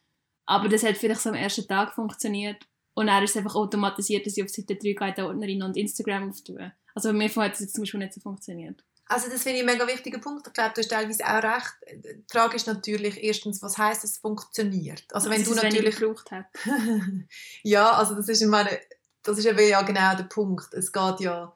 Aber 0.45 0.67
das 0.67 0.83
hat 0.83 0.97
vielleicht 0.97 1.21
so 1.21 1.29
am 1.29 1.35
ersten 1.35 1.67
Tag 1.67 1.93
funktioniert. 1.93 2.57
Und 2.93 3.07
dann 3.07 3.23
ist 3.23 3.31
es 3.31 3.38
einfach 3.38 3.55
automatisiert, 3.55 4.25
dass 4.25 4.38
ich 4.38 4.43
auf 4.43 4.50
Seite 4.50 4.75
3 4.75 4.93
gehe, 4.93 5.13
den 5.13 5.25
Ordner 5.25 5.47
rein 5.47 5.63
und 5.63 5.77
Instagram 5.77 6.29
auftue. 6.29 6.73
Also 6.93 7.09
bei 7.09 7.13
mir 7.13 7.29
hat 7.29 7.53
es 7.53 7.59
jetzt 7.59 7.73
zum 7.73 7.83
Beispiel 7.83 8.00
nicht 8.00 8.13
so 8.13 8.21
funktioniert. 8.21 8.83
Also 9.05 9.29
das 9.29 9.43
finde 9.43 9.59
ich 9.59 9.67
ein 9.67 9.73
mega 9.73 9.88
wichtiger 9.88 10.19
Punkt. 10.19 10.47
Ich 10.47 10.53
glaube, 10.53 10.71
du 10.75 10.81
hast 10.81 10.89
teilweise 10.89 11.25
auch 11.25 11.43
recht. 11.43 11.73
Die 12.03 12.23
Frage 12.31 12.55
ist 12.55 12.67
natürlich 12.67 13.21
erstens, 13.21 13.62
was 13.62 13.77
heißt 13.77 14.03
es 14.03 14.17
funktioniert? 14.17 15.03
Also 15.12 15.29
wenn 15.29 15.43
du 15.43 15.53
natürlich 15.53 15.97
gebraucht 15.97 16.31
hat. 16.31 16.45
ja, 17.63 17.91
also 17.91 18.15
das 18.15 18.29
ist 18.29 18.41
ich 18.41 18.47
meine, 18.47 18.79
das 19.23 19.38
ist 19.38 19.45
eben 19.45 19.67
ja 19.67 19.81
genau 19.81 20.15
der 20.15 20.23
Punkt. 20.23 20.73
Es 20.73 20.91
geht 20.91 21.19
ja, 21.19 21.53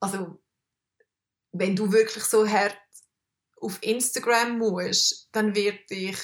also 0.00 0.38
wenn 1.52 1.76
du 1.76 1.92
wirklich 1.92 2.24
so 2.24 2.46
hart 2.48 2.76
auf 3.60 3.78
Instagram 3.82 4.58
musst, 4.58 5.28
dann 5.32 5.54
wird 5.54 5.90
dich 5.90 6.18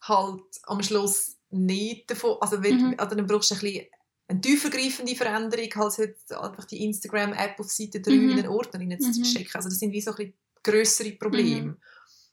halt 0.00 0.42
am 0.64 0.82
Schluss 0.82 1.36
nicht 1.50 2.10
davon, 2.10 2.36
also, 2.40 2.62
wenn, 2.62 2.88
mhm. 2.88 2.94
also 2.98 3.14
dann 3.14 3.26
brauchst 3.26 3.50
du 3.50 3.54
ein 3.54 3.60
bisschen 3.60 3.86
eine 4.26 4.40
tiefergreifende 4.40 5.14
Veränderung, 5.14 5.84
als 5.84 5.98
jetzt 5.98 6.32
einfach 6.32 6.64
die 6.64 6.84
Instagram-App 6.84 7.60
auf 7.60 7.70
Seite 7.70 8.00
3 8.00 8.10
mhm. 8.12 8.30
in 8.30 8.36
den 8.36 8.48
Ordner. 8.48 8.80
Mhm. 8.80 8.92
Also 8.92 9.68
das 9.68 9.78
sind 9.78 9.92
wie 9.92 10.00
so 10.00 10.10
ein 10.12 10.16
bisschen 10.16 10.34
grössere 10.62 11.12
Probleme. 11.12 11.76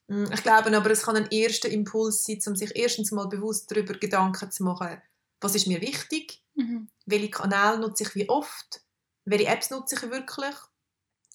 Mhm. 0.08 0.24
Mm, 0.24 0.32
ich 0.32 0.44
glaube 0.44 0.76
aber, 0.76 0.92
es 0.92 1.04
kann 1.04 1.18
ein 1.18 1.28
erster 1.30 1.70
Impuls 1.70 2.24
sein, 2.24 2.40
um 2.48 2.56
sich 2.56 2.76
erstens 2.76 3.12
mal 3.12 3.28
bewusst 3.28 3.70
darüber 3.70 3.94
Gedanken 3.94 4.52
zu 4.52 4.64
machen, 4.64 5.02
was 5.42 5.56
ist 5.56 5.68
mir 5.68 5.82
wichtig, 5.82 6.44
mhm. 6.56 6.88
welche 7.06 7.30
Kanäle 7.30 7.80
nutze 7.80 8.04
ich 8.04 8.16
wie 8.16 8.30
oft, 8.30 8.82
welche 9.26 9.48
Apps 9.48 9.70
nutze 9.70 9.96
ich 9.96 10.02
wirklich 10.04 10.56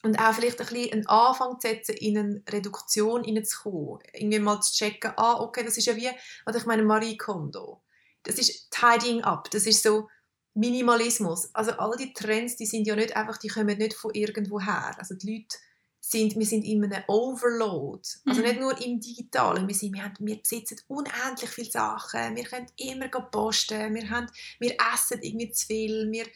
und 0.03 0.19
auch 0.19 0.35
vielleicht 0.35 0.61
ein 0.61 0.67
bisschen 0.67 0.93
einen 0.93 1.07
Anfang 1.07 1.59
zu 1.59 1.69
setzen, 1.69 1.97
in 1.97 2.19
eine 2.19 2.43
Reduktion 2.49 3.25
hineinzukommen. 3.25 3.99
Irgendwie 4.13 4.39
mal 4.39 4.61
zu 4.61 4.73
checken, 4.73 5.13
ah, 5.17 5.41
okay, 5.41 5.65
das 5.65 5.77
ist 5.77 5.87
ja 5.87 5.97
wie, 5.97 6.11
also 6.45 6.59
ich 6.59 6.67
meine 6.67 6.85
Marie 6.85 7.17
Kondo, 7.17 7.83
das 8.23 8.37
ist 8.39 8.71
Tidying 8.71 9.23
Up, 9.23 9.51
das 9.51 9.67
ist 9.67 9.83
so, 9.83 10.09
Minimalismus. 10.57 11.51
Also 11.55 11.73
all 11.73 11.97
die 11.97 12.13
Trends, 12.13 12.57
die 12.57 12.67
sind 12.67 12.87
ja 12.87 12.97
nicht 12.97 13.15
einfach, 13.15 13.37
die 13.37 13.49
kommen 13.49 13.79
nicht 13.79 13.95
von 13.95 14.13
irgendwo 14.15 14.61
her. 14.61 14.97
Also 14.99 15.15
die 15.15 15.33
Leute 15.33 15.57
sind, 16.01 16.37
wir 16.37 16.47
sind 16.47 16.65
in 16.65 16.85
einem 16.85 17.03
Overload. 17.09 18.03
Also 18.27 18.41
mhm. 18.41 18.47
nicht 18.47 18.61
nur 18.61 18.81
im 18.81 19.01
Digitalen. 19.01 19.69
Wir, 19.69 19.75
sind, 19.75 19.95
wir, 19.95 20.05
haben, 20.05 20.15
wir 20.19 20.41
besitzen 20.41 20.81
unendlich 20.89 21.51
viele 21.51 21.71
Sachen. 21.71 22.37
Wir 22.37 22.45
können 22.45 22.67
immer 22.77 23.09
posten. 23.09 23.95
Wir, 23.95 24.09
haben, 24.09 24.27
wir 24.59 24.77
essen 24.95 25.21
irgendwie 25.23 25.51
zu 25.51 25.67
viel. 25.67 26.11
Wir, 26.11 26.27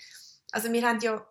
also 0.52 0.72
wir 0.72 0.86
haben 0.86 1.00
ja 1.00 1.26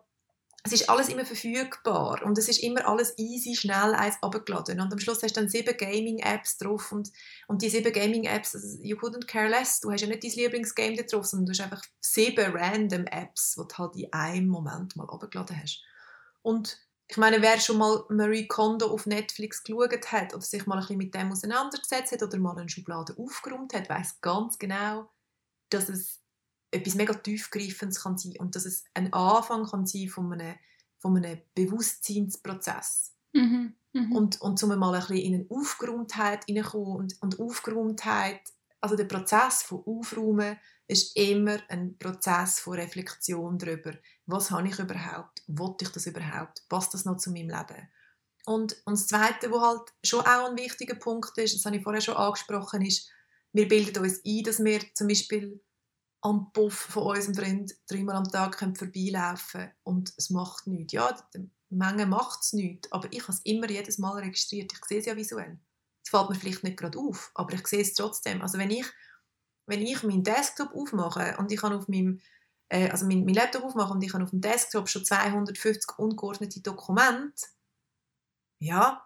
es 0.62 0.72
ist 0.72 0.90
alles 0.90 1.08
immer 1.08 1.24
verfügbar 1.24 2.22
und 2.22 2.36
es 2.36 2.48
ist 2.48 2.62
immer 2.62 2.86
alles 2.86 3.16
easy, 3.18 3.56
schnell 3.56 3.94
eins 3.94 4.16
abgeladen. 4.20 4.80
Und 4.80 4.92
am 4.92 4.98
Schluss 4.98 5.22
hast 5.22 5.36
du 5.36 5.40
dann 5.40 5.48
sieben 5.48 5.76
Gaming-Apps 5.76 6.58
drauf 6.58 6.92
und, 6.92 7.10
und 7.48 7.62
die 7.62 7.70
sieben 7.70 7.92
Gaming-Apps, 7.92 8.54
also 8.54 8.78
you 8.82 8.96
couldn't 8.96 9.26
care 9.26 9.48
less. 9.48 9.80
Du 9.80 9.90
hast 9.90 10.02
ja 10.02 10.06
nicht 10.06 10.22
dein 10.22 10.30
Lieblingsgame 10.30 10.96
da 10.96 11.02
drauf, 11.04 11.26
sondern 11.26 11.46
du 11.46 11.52
hast 11.52 11.60
einfach 11.60 11.82
sieben 12.00 12.52
random 12.54 13.06
Apps, 13.06 13.54
die 13.54 13.66
du 13.66 13.78
halt 13.78 13.96
in 13.96 14.12
einem 14.12 14.48
Moment 14.48 14.96
mal 14.96 15.08
abgeladen 15.08 15.60
hast. 15.62 15.82
Und 16.42 16.78
ich 17.08 17.16
meine, 17.16 17.42
wer 17.42 17.58
schon 17.58 17.78
mal 17.78 18.04
Marie 18.08 18.46
Kondo 18.46 18.86
auf 18.86 19.06
Netflix 19.06 19.64
geschaut 19.64 20.12
hat 20.12 20.32
oder 20.34 20.42
sich 20.42 20.66
mal 20.66 20.76
ein 20.76 20.80
bisschen 20.80 20.98
mit 20.98 21.14
dem 21.14 21.32
auseinandergesetzt 21.32 22.12
hat 22.12 22.22
oder 22.22 22.38
mal 22.38 22.56
eine 22.56 22.68
Schublade 22.68 23.16
aufgeräumt 23.18 23.74
hat, 23.74 23.88
weiß 23.88 24.20
ganz 24.20 24.58
genau, 24.58 25.10
dass 25.70 25.88
es 25.88 26.19
etwas 26.70 26.94
mega 26.94 27.14
tiefgreifendes 27.14 28.02
kann 28.02 28.18
sein 28.18 28.34
und 28.38 28.54
dass 28.54 28.64
es 28.64 28.84
ein 28.94 29.12
Anfang 29.12 29.66
kann 29.66 29.86
sein 29.86 30.08
von 30.08 30.32
einem, 30.32 30.54
von 30.98 31.16
einem 31.16 31.40
Bewusstseinsprozess. 31.54 33.14
Mhm. 33.32 33.74
Mhm. 33.92 34.12
Und, 34.12 34.40
und 34.40 34.62
um 34.62 34.78
mal 34.78 34.94
ein 34.94 35.00
bisschen 35.00 35.16
in 35.16 35.34
eine 35.34 35.46
Aufgeräumtheit 35.50 36.44
hineinkommen 36.44 36.96
und, 36.96 37.22
und 37.22 37.40
Aufgeräumtheit, 37.40 38.40
also 38.80 38.96
der 38.96 39.04
Prozess 39.04 39.62
von 39.62 39.82
Aufräumen 39.84 40.58
ist 40.86 41.16
immer 41.16 41.58
ein 41.68 41.96
Prozess 41.98 42.60
von 42.60 42.74
Reflexion 42.74 43.58
darüber, 43.58 43.92
was 44.26 44.50
habe 44.50 44.68
ich 44.68 44.78
überhaupt, 44.78 45.42
wollte 45.46 45.84
ich 45.84 45.90
das 45.90 46.06
überhaupt, 46.06 46.62
passt 46.68 46.94
das 46.94 47.04
noch 47.04 47.16
zu 47.16 47.30
meinem 47.30 47.50
Leben. 47.50 47.88
Und, 48.46 48.76
und 48.84 48.94
das 48.94 49.06
Zweite, 49.06 49.50
was 49.50 49.60
halt 49.60 49.92
schon 50.02 50.20
auch 50.20 50.50
ein 50.50 50.56
wichtiger 50.56 50.94
Punkt 50.94 51.36
ist, 51.38 51.54
das 51.54 51.64
habe 51.64 51.76
ich 51.76 51.82
vorher 51.82 52.00
schon 52.00 52.16
angesprochen, 52.16 52.82
ist, 52.82 53.10
wir 53.52 53.68
bilden 53.68 54.02
uns 54.02 54.20
ein, 54.24 54.42
dass 54.44 54.64
wir 54.64 54.80
zum 54.94 55.08
Beispiel 55.08 55.60
am 56.22 56.52
Puff 56.52 56.74
von 56.74 57.16
unserem 57.16 57.34
Freund 57.34 57.74
dreimal 57.88 58.16
am 58.16 58.30
Tag 58.30 58.58
vorbeilaufen 58.58 59.70
und 59.82 60.12
es 60.16 60.30
macht 60.30 60.66
nichts. 60.66 60.92
Ja, 60.92 61.16
die 61.34 61.50
Menge 61.70 62.06
macht 62.06 62.40
es 62.42 62.52
nichts, 62.52 62.90
aber 62.92 63.12
ich 63.12 63.22
habe 63.22 63.32
es 63.32 63.40
immer 63.44 63.70
jedes 63.70 63.98
Mal 63.98 64.18
registriert. 64.18 64.72
Ich 64.72 64.84
sehe 64.84 64.98
es 64.98 65.06
ja 65.06 65.16
visuell. 65.16 65.58
Es 66.04 66.10
fällt 66.10 66.28
mir 66.28 66.34
vielleicht 66.34 66.64
nicht 66.64 66.76
gerade 66.76 66.98
auf, 66.98 67.30
aber 67.34 67.54
ich 67.54 67.66
sehe 67.66 67.82
es 67.82 67.94
trotzdem. 67.94 68.42
Also 68.42 68.58
wenn 68.58 68.70
ich, 68.70 68.86
wenn 69.66 69.80
ich 69.80 70.02
meinen 70.02 70.24
Desktop 70.24 70.74
aufmache 70.74 71.36
und 71.38 71.50
ich 71.52 71.60
kann 71.60 71.72
auf 71.72 71.88
meinem 71.88 72.20
äh, 72.70 72.88
also 72.88 73.06
mein, 73.06 73.24
mein 73.24 73.34
Laptop 73.34 73.64
aufmache 73.64 73.92
und 73.92 74.02
ich 74.02 74.14
habe 74.14 74.24
auf 74.24 74.30
dem 74.30 74.40
Desktop 74.40 74.88
schon 74.88 75.04
250 75.04 75.98
ungeordnete 75.98 76.60
Dokumente, 76.60 77.46
ja, 78.58 79.04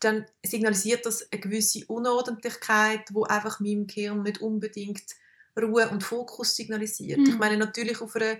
dann 0.00 0.26
signalisiert 0.44 1.06
das 1.06 1.30
eine 1.30 1.40
gewisse 1.40 1.86
Unordentlichkeit, 1.86 3.12
wo 3.12 3.24
einfach 3.24 3.60
meinem 3.60 3.86
Gehirn 3.86 4.22
nicht 4.22 4.40
unbedingt 4.40 5.04
Ruhe 5.62 5.88
und 5.88 6.02
Fokus 6.02 6.54
signalisiert. 6.54 7.18
Mhm. 7.18 7.26
Ich 7.26 7.38
meine 7.38 7.56
natürlich 7.56 8.00
auf 8.00 8.14
einer 8.16 8.36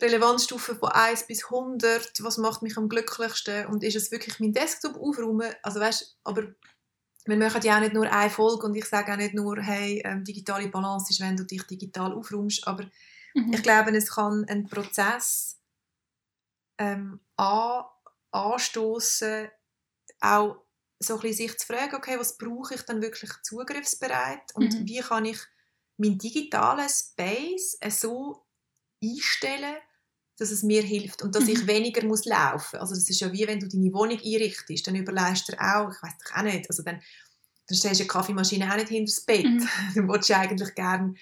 Relevanzstufe 0.00 0.74
von 0.74 0.90
1 0.90 1.26
bis 1.26 1.44
100, 1.44 2.22
was 2.22 2.38
macht 2.38 2.62
mich 2.62 2.76
am 2.76 2.88
glücklichsten 2.88 3.66
und 3.66 3.84
ist 3.84 3.96
es 3.96 4.10
wirklich 4.10 4.40
mein 4.40 4.52
Desktop 4.52 4.96
aufräumen? 4.96 5.52
Also 5.62 5.80
weißt, 5.80 6.18
aber 6.24 6.54
wir 7.24 7.36
machen 7.36 7.62
ja 7.62 7.76
auch 7.76 7.80
nicht 7.80 7.94
nur 7.94 8.10
eine 8.10 8.30
Folge 8.30 8.66
und 8.66 8.74
ich 8.74 8.86
sage 8.86 9.12
auch 9.12 9.16
nicht 9.16 9.34
nur, 9.34 9.60
hey, 9.62 10.02
ähm, 10.04 10.24
digitale 10.24 10.68
Balance 10.68 11.10
ist, 11.10 11.20
wenn 11.20 11.36
du 11.36 11.44
dich 11.44 11.62
digital 11.64 12.12
aufräumst, 12.12 12.66
aber 12.66 12.84
mhm. 13.34 13.52
ich 13.52 13.62
glaube, 13.62 13.96
es 13.96 14.10
kann 14.10 14.44
ein 14.48 14.66
Prozess 14.66 15.60
ähm, 16.78 17.20
an, 17.36 17.84
anstoßen, 18.32 19.48
auch 20.20 20.56
so 20.98 21.14
ein 21.14 21.20
bisschen 21.20 21.48
sich 21.48 21.58
zu 21.58 21.66
fragen, 21.66 21.94
okay, 21.94 22.18
was 22.18 22.36
brauche 22.38 22.74
ich 22.74 22.82
dann 22.82 23.02
wirklich 23.02 23.30
zugriffsbereit 23.42 24.54
und 24.54 24.72
mhm. 24.72 24.86
wie 24.86 25.00
kann 25.00 25.24
ich 25.24 25.38
meinen 26.02 26.18
digitalen 26.18 26.88
Space 26.88 27.78
so 27.90 28.44
einstellen, 29.02 29.76
dass 30.38 30.50
es 30.50 30.62
mir 30.62 30.82
hilft 30.82 31.22
und 31.22 31.34
dass 31.34 31.46
ich 31.48 31.62
Mhm. 31.62 31.66
weniger 31.68 32.04
muss 32.06 32.24
laufen. 32.24 32.78
Also 32.78 32.94
das 32.94 33.08
ist 33.08 33.20
ja 33.20 33.32
wie 33.32 33.46
wenn 33.46 33.60
du 33.60 33.68
deine 33.68 33.92
Wohnung 33.92 34.18
einrichtest, 34.18 34.86
dann 34.86 34.96
überlegst 34.96 35.48
du 35.48 35.52
dir 35.52 35.60
auch, 35.60 35.90
ich 35.90 36.02
weiß 36.02 36.12
doch 36.24 36.36
auch 36.38 36.42
nicht, 36.42 36.68
also 36.68 36.82
dann, 36.82 37.00
dann 37.66 37.76
stellst 37.78 38.00
du 38.00 38.04
die 38.04 38.08
Kaffeemaschine 38.08 38.70
auch 38.70 38.76
nicht 38.76 38.88
hinter 38.88 39.12
das 39.12 39.20
Bett. 39.24 39.44
Mhm. 39.44 39.68
Dann 39.94 40.08
willst 40.08 40.28
du 40.30 40.36
eigentlich 40.36 40.74
gerne 40.74 41.14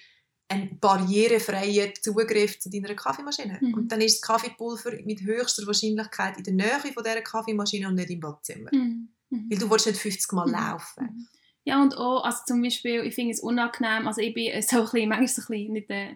einen 0.47 0.79
barrierefreien 0.79 1.93
Zugriff 2.01 2.59
zu 2.59 2.69
deiner 2.69 2.93
Kaffeemaschine. 2.95 3.57
Mhm. 3.61 3.73
Und 3.73 3.91
dann 3.91 4.01
ist 4.01 4.15
das 4.15 4.21
Kaffeepulver 4.27 4.91
mit 5.05 5.21
höchster 5.21 5.65
Wahrscheinlichkeit 5.67 6.37
in 6.37 6.43
der 6.43 6.53
Nähe 6.53 6.79
von 6.93 7.03
dieser 7.03 7.21
Kaffeemaschine 7.21 7.87
und 7.87 7.95
nicht 7.95 8.09
im 8.09 8.19
Badzimmer. 8.19 8.69
Mhm. 8.73 9.09
Mhm. 9.29 9.47
Weil 9.49 9.57
du 9.59 9.69
willst 9.69 9.85
nicht 9.87 9.99
50 10.01 10.31
Mal 10.33 10.47
Mhm. 10.47 10.51
laufen. 10.53 11.27
Ja, 11.63 11.81
und 11.81 11.95
auch, 11.95 12.23
also 12.23 12.39
zum 12.47 12.61
Beispiel, 12.61 13.03
ich 13.05 13.13
finde 13.13 13.31
es 13.31 13.39
unangenehm, 13.39 14.07
also 14.07 14.21
ich 14.21 14.33
bin 14.33 14.61
so 14.61 14.77
ein 14.77 14.83
bisschen, 14.83 15.09
manchmal 15.09 15.27
so 15.27 15.41
ein 15.41 15.47
bisschen, 15.47 15.73
nicht, 15.73 15.89
äh, 15.91 16.15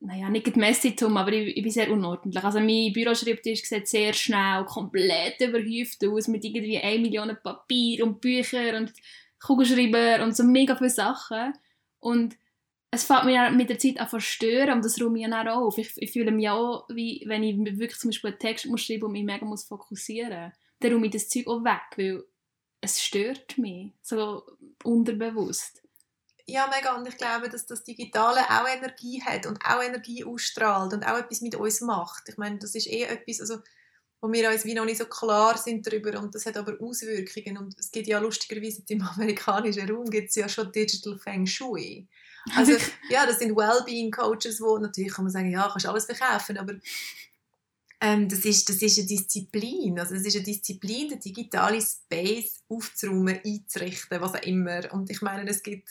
naja, 0.00 0.28
nicht 0.30 0.56
Messitum, 0.56 1.16
aber 1.16 1.32
ich, 1.32 1.56
ich 1.56 1.62
bin 1.62 1.70
sehr 1.70 1.90
unordentlich. 1.90 2.42
Also 2.42 2.58
mein 2.58 2.92
Büroschreibtisch 2.92 3.62
sieht 3.62 3.86
sehr 3.86 4.12
schnell 4.12 4.64
komplett 4.64 5.40
überhäuft 5.40 6.04
aus, 6.04 6.26
mit 6.28 6.44
irgendwie 6.44 6.78
1 6.78 7.02
Million 7.02 7.36
Papier 7.42 8.04
und 8.04 8.20
Bücher 8.20 8.76
und 8.76 8.92
Kugelschreiber 9.40 10.24
und 10.24 10.36
so 10.36 10.42
mega 10.44 10.74
viele 10.76 10.90
Sachen. 10.90 11.52
Und 12.00 12.36
es 12.90 13.04
fällt 13.04 13.24
mir 13.24 13.50
mit 13.50 13.70
der 13.70 13.78
Zeit 13.78 13.98
an 14.00 14.08
verstören 14.08 14.72
und 14.74 14.84
das 14.84 15.00
räume 15.00 15.20
ich 15.20 15.26
dann 15.28 15.48
auch 15.48 15.66
auf. 15.66 15.78
Ich, 15.78 15.92
ich 15.96 16.12
fühle 16.12 16.32
mich 16.32 16.48
auch, 16.50 16.86
wie 16.88 17.22
wenn 17.26 17.42
ich 17.42 17.56
wirklich 17.58 17.98
zum 17.98 18.10
Beispiel 18.10 18.30
einen 18.30 18.38
Text 18.40 18.66
muss 18.66 18.82
schreiben 18.82 19.04
und 19.04 19.12
mich 19.12 19.24
mega 19.24 19.44
muss 19.46 19.64
fokussieren 19.64 20.46
muss. 20.46 20.52
Dann 20.80 20.92
räume 20.92 21.06
ich 21.06 21.12
das 21.12 21.28
Zeug 21.28 21.46
auch 21.46 21.64
weg, 21.64 21.80
weil 21.96 22.24
es 22.82 23.00
stört 23.00 23.56
mich, 23.56 23.92
so 24.02 24.44
unterbewusst. 24.82 25.82
Ja, 26.46 26.68
mega. 26.68 26.96
Und 26.96 27.06
ich 27.06 27.16
glaube, 27.16 27.48
dass 27.48 27.64
das 27.66 27.84
Digitale 27.84 28.40
auch 28.40 28.68
Energie 28.68 29.22
hat 29.22 29.46
und 29.46 29.64
auch 29.64 29.82
Energie 29.82 30.24
ausstrahlt 30.24 30.92
und 30.92 31.04
auch 31.04 31.16
etwas 31.16 31.40
mit 31.40 31.54
uns 31.54 31.80
macht. 31.80 32.28
Ich 32.28 32.36
meine, 32.36 32.58
das 32.58 32.74
ist 32.74 32.88
eh 32.88 33.04
etwas, 33.04 33.40
also, 33.40 33.58
wo 34.20 34.30
wir 34.30 34.50
uns 34.50 34.64
wie 34.64 34.74
noch 34.74 34.84
nicht 34.84 34.98
so 34.98 35.06
klar 35.06 35.56
sind 35.56 35.86
darüber 35.86 36.18
und 36.18 36.34
das 36.34 36.44
hat 36.44 36.56
aber 36.56 36.76
Auswirkungen. 36.80 37.56
Und 37.56 37.78
es 37.78 37.92
gibt 37.92 38.08
ja 38.08 38.18
lustigerweise 38.18 38.82
im 38.88 39.02
amerikanischen 39.16 39.88
Raum 39.88 40.10
gibt 40.10 40.30
es 40.30 40.34
ja 40.34 40.48
schon 40.48 40.72
Digital 40.72 41.16
Feng 41.18 41.46
Shui. 41.46 42.08
Also 42.56 42.72
ja, 43.08 43.24
das 43.26 43.38
sind 43.38 43.56
Wellbeing-Coaches, 43.56 44.60
wo 44.60 44.76
natürlich 44.78 45.12
kann 45.12 45.24
man 45.24 45.32
sagen, 45.32 45.52
ja, 45.52 45.68
kannst 45.70 45.86
alles 45.86 46.06
verkaufen, 46.06 46.58
aber 46.58 46.74
ähm, 48.02 48.28
das, 48.28 48.44
ist, 48.44 48.68
das 48.68 48.82
ist 48.82 48.98
eine 48.98 49.06
Disziplin. 49.06 49.98
Also 50.00 50.16
es 50.16 50.26
ist 50.26 50.34
eine 50.34 50.44
Disziplin, 50.44 51.08
den 51.08 51.20
digitalen 51.20 51.80
Space 51.80 52.64
aufzuräumen, 52.68 53.38
einzurichten, 53.44 54.20
was 54.20 54.34
auch 54.34 54.42
immer. 54.42 54.92
Und 54.92 55.08
ich 55.08 55.22
meine, 55.22 55.48
es 55.48 55.62
gibt, 55.62 55.88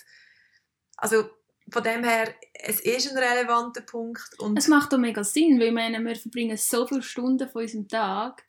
also 0.98 1.30
von 1.72 1.84
dem 1.84 2.04
her, 2.04 2.36
es 2.54 2.82
ist 2.82 3.10
ein 3.10 3.18
relevanter 3.18 3.82
Punkt. 3.82 4.38
Und 4.40 4.58
Es 4.58 4.68
macht 4.68 4.94
auch 4.94 4.98
mega 4.98 5.24
Sinn, 5.24 5.58
weil 5.62 5.72
meine, 5.72 6.04
wir 6.04 6.18
verbringen 6.18 6.58
so 6.58 6.86
viele 6.86 7.02
Stunden 7.02 7.48
von 7.48 7.62
unserem 7.62 7.88
Tag 7.88 8.46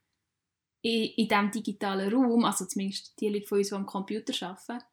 in, 0.83 1.13
in 1.17 1.29
diesem 1.29 1.51
digitalen 1.53 2.13
Raum, 2.13 2.45
also 2.45 2.67
zumindest 2.67 3.15
die 3.21 3.29
Leute 3.29 3.47
von 3.47 3.59
uns, 3.59 3.69
die 3.69 3.75
am 3.77 3.87
Computer 3.87 4.35
arbeiten. 4.45 4.85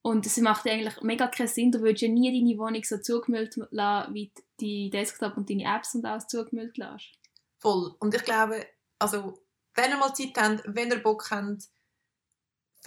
Und 0.00 0.24
es 0.24 0.38
macht 0.38 0.66
eigentlich 0.66 1.02
mega 1.02 1.26
keinen 1.26 1.48
Sinn, 1.48 1.70
du 1.70 1.80
würdest 1.80 2.00
ja 2.00 2.08
nie 2.08 2.32
deine 2.32 2.58
Wohnung 2.58 2.82
so 2.82 2.96
zugemüllt 2.96 3.58
lassen, 3.72 4.14
wie 4.14 4.32
die 4.58 4.88
Desktop 4.88 5.36
und 5.36 5.50
deine 5.50 5.64
Apps 5.64 5.94
und 5.94 6.04
alles 6.06 6.28
zugemüllt 6.28 6.78
lässt. 6.78 7.18
Voll. 7.58 7.94
Und 7.98 8.14
ich 8.14 8.24
glaube, 8.24 8.66
also, 8.98 9.38
wenn 9.74 9.90
ihr 9.90 9.98
mal 9.98 10.14
Zeit 10.14 10.36
habt, 10.36 10.62
wenn 10.66 10.90
ihr 10.90 11.02
Bock 11.02 11.30
habt, 11.30 11.68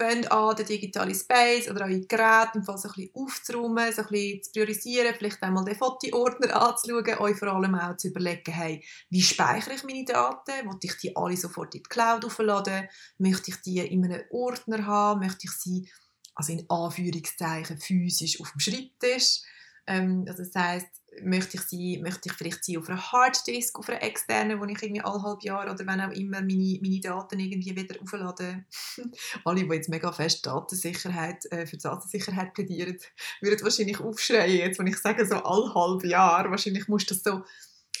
fängt 0.00 0.32
an, 0.32 0.56
den 0.56 0.64
digitalen 0.64 1.14
Space 1.14 1.68
oder 1.68 1.84
eure 1.84 2.00
Geräte 2.00 2.52
im 2.54 2.64
Fall 2.64 2.78
so 2.78 2.88
ein 2.88 2.94
bisschen 2.94 3.10
aufzuräumen, 3.14 3.92
so 3.92 4.00
ein 4.00 4.08
bisschen 4.08 4.42
zu 4.42 4.52
priorisieren, 4.52 5.14
vielleicht 5.14 5.42
einmal 5.42 5.64
den 5.64 5.76
Fotoordner 5.76 6.56
anzuschauen, 6.56 7.18
euch 7.18 7.36
vor 7.36 7.48
allem 7.48 7.74
auch 7.74 7.96
zu 7.98 8.08
überlegen, 8.08 8.50
hey, 8.50 8.82
wie 9.10 9.20
speichere 9.20 9.74
ich 9.74 9.84
meine 9.84 10.06
Daten? 10.06 10.66
Möchte 10.66 10.86
ich 10.86 10.96
die 10.96 11.14
alle 11.14 11.36
sofort 11.36 11.74
in 11.74 11.82
die 11.82 11.88
Cloud 11.88 12.24
aufladen? 12.24 12.88
Möchte 13.18 13.50
ich 13.50 13.60
die 13.60 13.78
in 13.78 14.04
einem 14.06 14.22
Ordner 14.30 14.86
haben? 14.86 15.20
Möchte 15.20 15.44
ich 15.44 15.52
sie, 15.52 15.90
also 16.34 16.52
in 16.52 16.64
Anführungszeichen, 16.70 17.78
physisch 17.78 18.40
auf 18.40 18.52
dem 18.52 18.60
Schreibtisch? 18.60 19.42
Ähm, 19.86 20.24
also 20.26 20.44
das 20.44 20.54
heisst, 20.54 21.02
möchte 21.22 21.56
ich, 21.56 21.62
sie, 21.62 21.98
möchte 21.98 22.28
ich 22.28 22.32
vielleicht 22.32 22.64
sie 22.64 22.78
auf 22.78 22.88
einer 22.88 23.00
Harddisk, 23.00 23.78
auf 23.78 23.88
einer 23.88 24.02
externen, 24.02 24.60
wo 24.60 24.64
ich 24.64 24.82
irgendwie 24.82 25.00
alle 25.00 25.22
halb 25.22 25.42
Jahre 25.42 25.72
oder 25.72 25.86
wenn 25.86 26.00
auch 26.00 26.10
immer 26.12 26.40
meine, 26.40 26.78
meine 26.80 27.00
Daten 27.00 27.38
irgendwie 27.38 27.76
wieder 27.76 28.00
auflade. 28.00 28.64
Alle, 29.44 29.64
die 29.64 29.74
jetzt 29.74 29.88
mega 29.88 30.12
fest 30.12 30.46
Datensicherheit, 30.46 31.44
äh, 31.50 31.66
für 31.66 31.76
Datensicherheit 31.76 32.54
plädieren, 32.54 32.98
würden 33.40 33.62
wahrscheinlich 33.64 34.00
aufschreien, 34.00 34.58
jetzt, 34.58 34.78
wenn 34.78 34.86
ich 34.86 34.98
sage, 34.98 35.26
so 35.26 35.36
alle 35.36 35.74
halb 35.74 36.04
Jahr. 36.04 36.50
Wahrscheinlich 36.50 36.88
musst 36.88 37.10
du 37.10 37.14
das 37.14 37.22
so 37.22 37.42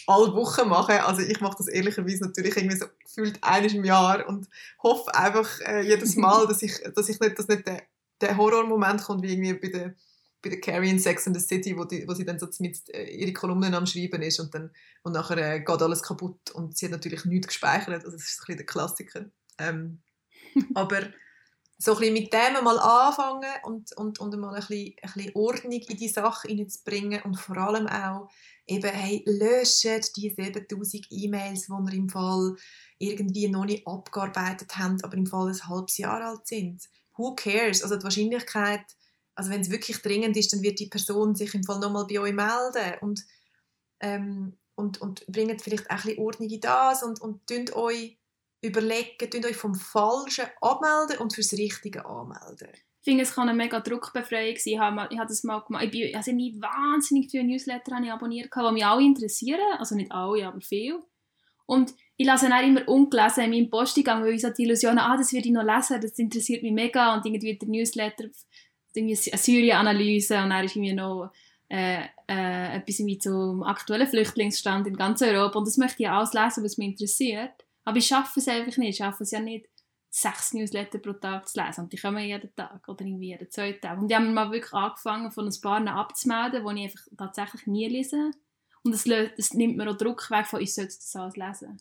alle 0.06 0.32
Wochen 0.34 0.68
machen. 0.68 0.98
Also 0.98 1.22
ich 1.22 1.40
mache 1.40 1.56
das 1.58 1.68
ehrlicherweise 1.68 2.24
natürlich 2.24 2.56
irgendwie 2.56 2.76
so 2.76 2.86
gefühlt 3.04 3.38
einmal 3.42 3.74
im 3.74 3.84
Jahr 3.84 4.26
und 4.28 4.48
hoffe 4.82 5.14
einfach 5.14 5.48
äh, 5.60 5.82
jedes 5.82 6.16
Mal, 6.16 6.46
dass 6.48 6.62
ich, 6.62 6.80
dass 6.94 7.08
ich 7.08 7.20
nicht, 7.20 7.38
dass 7.38 7.48
nicht 7.48 7.66
der, 7.66 7.82
der 8.20 8.36
Horrormoment 8.36 9.02
kommt, 9.02 9.22
wie 9.22 9.32
irgendwie 9.32 9.54
bei 9.54 9.68
der 9.68 9.94
bei 10.42 10.50
der 10.50 10.60
Carrie 10.60 10.90
in 10.90 10.98
Sex 10.98 11.26
and 11.26 11.38
the 11.38 11.46
City, 11.46 11.76
wo, 11.76 11.84
die, 11.84 12.06
wo 12.08 12.14
sie 12.14 12.24
dann 12.24 12.38
so 12.38 12.48
mit 12.60 12.78
äh, 12.94 13.04
ihre 13.04 13.32
Kolumnen 13.32 13.74
am 13.74 13.86
Schreiben 13.86 14.22
ist 14.22 14.40
und 14.40 14.54
dann 14.54 14.70
und 15.02 15.12
nachher 15.12 15.36
äh, 15.36 15.60
geht 15.60 15.82
alles 15.82 16.02
kaputt 16.02 16.50
und 16.52 16.76
sie 16.76 16.86
hat 16.86 16.92
natürlich 16.92 17.24
nichts 17.24 17.48
gespeichert, 17.48 18.04
also 18.04 18.16
das 18.16 18.22
ist 18.22 18.40
ein 18.40 18.46
bisschen 18.46 18.56
der 18.56 18.66
Klassiker. 18.66 19.24
Ähm, 19.58 20.02
aber 20.74 21.02
so 21.82 21.94
ein 21.94 21.98
bisschen 21.98 22.14
mit 22.14 22.32
dem 22.32 22.62
mal 22.62 22.78
anfangen 22.78 23.50
und, 23.64 23.96
und, 23.96 24.18
und 24.18 24.38
mal 24.38 24.54
ein 24.54 24.60
bisschen, 24.60 24.94
ein 25.02 25.12
bisschen 25.14 25.32
Ordnung 25.34 25.72
in 25.72 25.96
die 25.96 26.08
Sache 26.08 26.48
hineinzubringen 26.48 27.22
und 27.22 27.36
vor 27.38 27.56
allem 27.56 27.86
auch 27.86 28.28
eben, 28.66 28.90
hey, 28.90 29.24
löscht 29.26 30.14
die 30.16 30.28
7000 30.28 31.06
E-Mails, 31.10 31.66
die 31.66 31.72
ihr 31.72 31.92
im 31.94 32.08
Fall 32.10 32.54
irgendwie 32.98 33.48
noch 33.48 33.64
nicht 33.64 33.86
abgearbeitet 33.86 34.76
habt, 34.76 35.02
aber 35.02 35.16
im 35.16 35.26
Fall 35.26 35.48
ein 35.48 35.68
halbes 35.68 35.96
Jahr 35.96 36.20
alt 36.22 36.46
sind. 36.46 36.86
Who 37.16 37.34
cares? 37.34 37.82
Also 37.82 37.96
die 37.96 38.04
Wahrscheinlichkeit, 38.04 38.84
also 39.34 39.50
wenn 39.50 39.60
es 39.60 39.70
wirklich 39.70 40.02
dringend 40.02 40.36
ist, 40.36 40.52
dann 40.52 40.62
wird 40.62 40.80
die 40.80 40.86
Person 40.86 41.34
sich 41.34 41.54
im 41.54 41.64
Fall 41.64 41.78
nochmal 41.78 42.06
bei 42.06 42.20
euch 42.20 42.32
melden 42.32 42.98
und, 43.00 43.24
ähm, 44.00 44.56
und, 44.74 45.00
und 45.00 45.26
bringt 45.26 45.62
vielleicht 45.62 45.90
auch 45.90 45.96
ein 45.96 46.02
bisschen 46.02 46.18
Ordnung 46.18 46.50
in 46.50 46.60
das 46.60 47.02
und, 47.02 47.20
und 47.20 47.46
tünt 47.46 47.74
euch 47.74 48.18
überlegen, 48.62 49.30
tünt 49.30 49.46
euch 49.46 49.56
vom 49.56 49.74
Falschen 49.74 50.46
abmelden 50.60 51.18
und 51.18 51.34
fürs 51.34 51.52
Richtige 51.52 52.04
anmelden. 52.04 52.68
Ich 53.02 53.04
finde, 53.04 53.22
es 53.22 53.34
kann 53.34 53.48
eine 53.48 53.56
mega 53.56 53.80
Druckbefreiung 53.80 54.56
sein. 54.56 54.74
Ich 54.74 54.78
habe, 54.78 55.08
ich 55.10 55.18
das 55.18 55.42
mal 55.42 55.60
gemacht. 55.60 55.84
Ich 55.84 55.90
bin, 55.90 56.14
also 56.14 56.32
nie 56.32 56.60
wahnsinnig 56.60 57.30
viele 57.30 57.44
Newsletter 57.44 57.96
habe 57.96 58.04
ich 58.04 58.12
abonniert, 58.12 58.50
die 58.54 58.72
mich 58.72 58.84
alle 58.84 59.02
interessieren. 59.02 59.78
Also 59.78 59.94
nicht 59.94 60.12
alle, 60.12 60.46
aber 60.46 60.60
viele. 60.60 61.02
Und 61.64 61.94
ich 62.18 62.26
lasse 62.26 62.50
dann 62.50 62.64
immer 62.64 62.86
ungelesen 62.86 63.44
in 63.44 63.50
meinem 63.50 63.70
Posteingang, 63.70 64.22
weil 64.22 64.34
ich 64.34 64.42
so 64.42 64.50
die 64.50 64.64
Illusion 64.64 64.98
ah, 64.98 65.16
das 65.16 65.32
würde 65.32 65.46
ich 65.46 65.52
noch 65.52 65.62
lesen, 65.62 66.00
das 66.00 66.18
interessiert 66.18 66.62
mich 66.62 66.72
mega. 66.72 67.14
Und 67.14 67.24
irgendwie 67.24 67.56
der 67.56 67.68
Newsletter, 67.68 68.24
irgendwie 68.94 69.30
eine 69.30 69.38
Syrien-Analyse 69.38 70.42
und 70.42 70.50
dann 70.50 70.64
ist 70.64 70.76
irgendwie 70.76 70.94
noch 70.94 71.32
äh, 71.68 72.02
äh, 72.28 72.76
etwas 72.76 72.98
wie 72.98 73.18
zum 73.18 73.62
aktuellen 73.62 74.08
Flüchtlingsstand 74.08 74.86
in 74.86 74.96
ganz 74.96 75.22
Europa. 75.22 75.58
Und 75.58 75.68
das 75.68 75.76
möchte 75.76 76.02
ich 76.02 76.08
alles 76.08 76.32
lesen, 76.32 76.64
was 76.64 76.78
mich 76.78 76.88
interessiert. 76.88 77.52
Aber 77.84 77.96
ich 77.96 78.06
schaffe 78.06 78.40
es 78.40 78.48
einfach 78.48 78.76
nicht. 78.76 78.90
Ich 78.90 78.96
schaffe 78.96 79.22
es 79.22 79.30
ja 79.30 79.40
nicht, 79.40 79.66
sechs 80.10 80.52
Newsletter 80.52 80.98
pro 80.98 81.12
Tag 81.12 81.48
zu 81.48 81.60
lesen. 81.60 81.82
Und 81.82 81.92
die 81.92 81.96
kommen 81.96 82.24
jeden 82.24 82.54
Tag 82.56 82.86
oder 82.88 83.04
irgendwie 83.04 83.28
jeden 83.28 83.50
zweiten 83.50 83.80
Tag. 83.80 83.98
Und 83.98 84.08
die 84.08 84.16
haben 84.16 84.34
mal 84.34 84.50
wirklich 84.50 84.72
angefangen, 84.72 85.30
von 85.30 85.46
ein 85.46 85.60
paar 85.62 85.86
abzumelden, 85.86 86.64
die 86.64 86.84
ich 86.84 86.84
einfach 86.84 87.06
tatsächlich 87.16 87.66
nie 87.66 87.88
lese. 87.88 88.32
Und 88.82 88.92
das, 88.92 89.04
das 89.36 89.54
nimmt 89.54 89.76
mir 89.76 89.88
auch 89.88 89.96
Druck 89.96 90.30
weg 90.30 90.46
von, 90.46 90.60
ich 90.60 90.74
sollte 90.74 90.96
das 90.96 91.16
alles 91.16 91.36
lesen. 91.36 91.80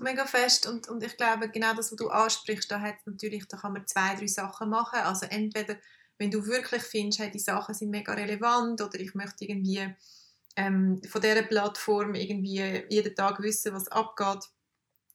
Mega 0.00 0.26
fest. 0.26 0.66
Und, 0.66 0.88
und 0.88 1.02
ich 1.02 1.16
glaube, 1.16 1.48
genau 1.48 1.74
das, 1.74 1.92
was 1.92 1.96
du 1.96 2.08
ansprichst, 2.08 2.70
da, 2.70 2.80
hat's 2.80 3.06
natürlich, 3.06 3.46
da 3.46 3.56
kann 3.56 3.72
man 3.72 3.86
zwei, 3.86 4.14
drei 4.16 4.26
Sachen 4.26 4.68
machen. 4.68 5.00
Also 5.00 5.26
entweder, 5.26 5.76
wenn 6.18 6.30
du 6.30 6.46
wirklich 6.46 6.82
findest, 6.82 7.20
hey, 7.20 7.30
die 7.30 7.38
Sachen 7.38 7.74
sind 7.74 7.90
mega 7.90 8.12
relevant 8.12 8.80
oder 8.80 8.98
ich 8.98 9.14
möchte 9.14 9.44
irgendwie 9.44 9.94
ähm, 10.56 11.00
von 11.08 11.20
dieser 11.20 11.42
Plattform 11.42 12.14
irgendwie 12.14 12.84
jeden 12.88 13.14
Tag 13.14 13.40
wissen, 13.40 13.72
was 13.72 13.88
abgeht, 13.88 14.44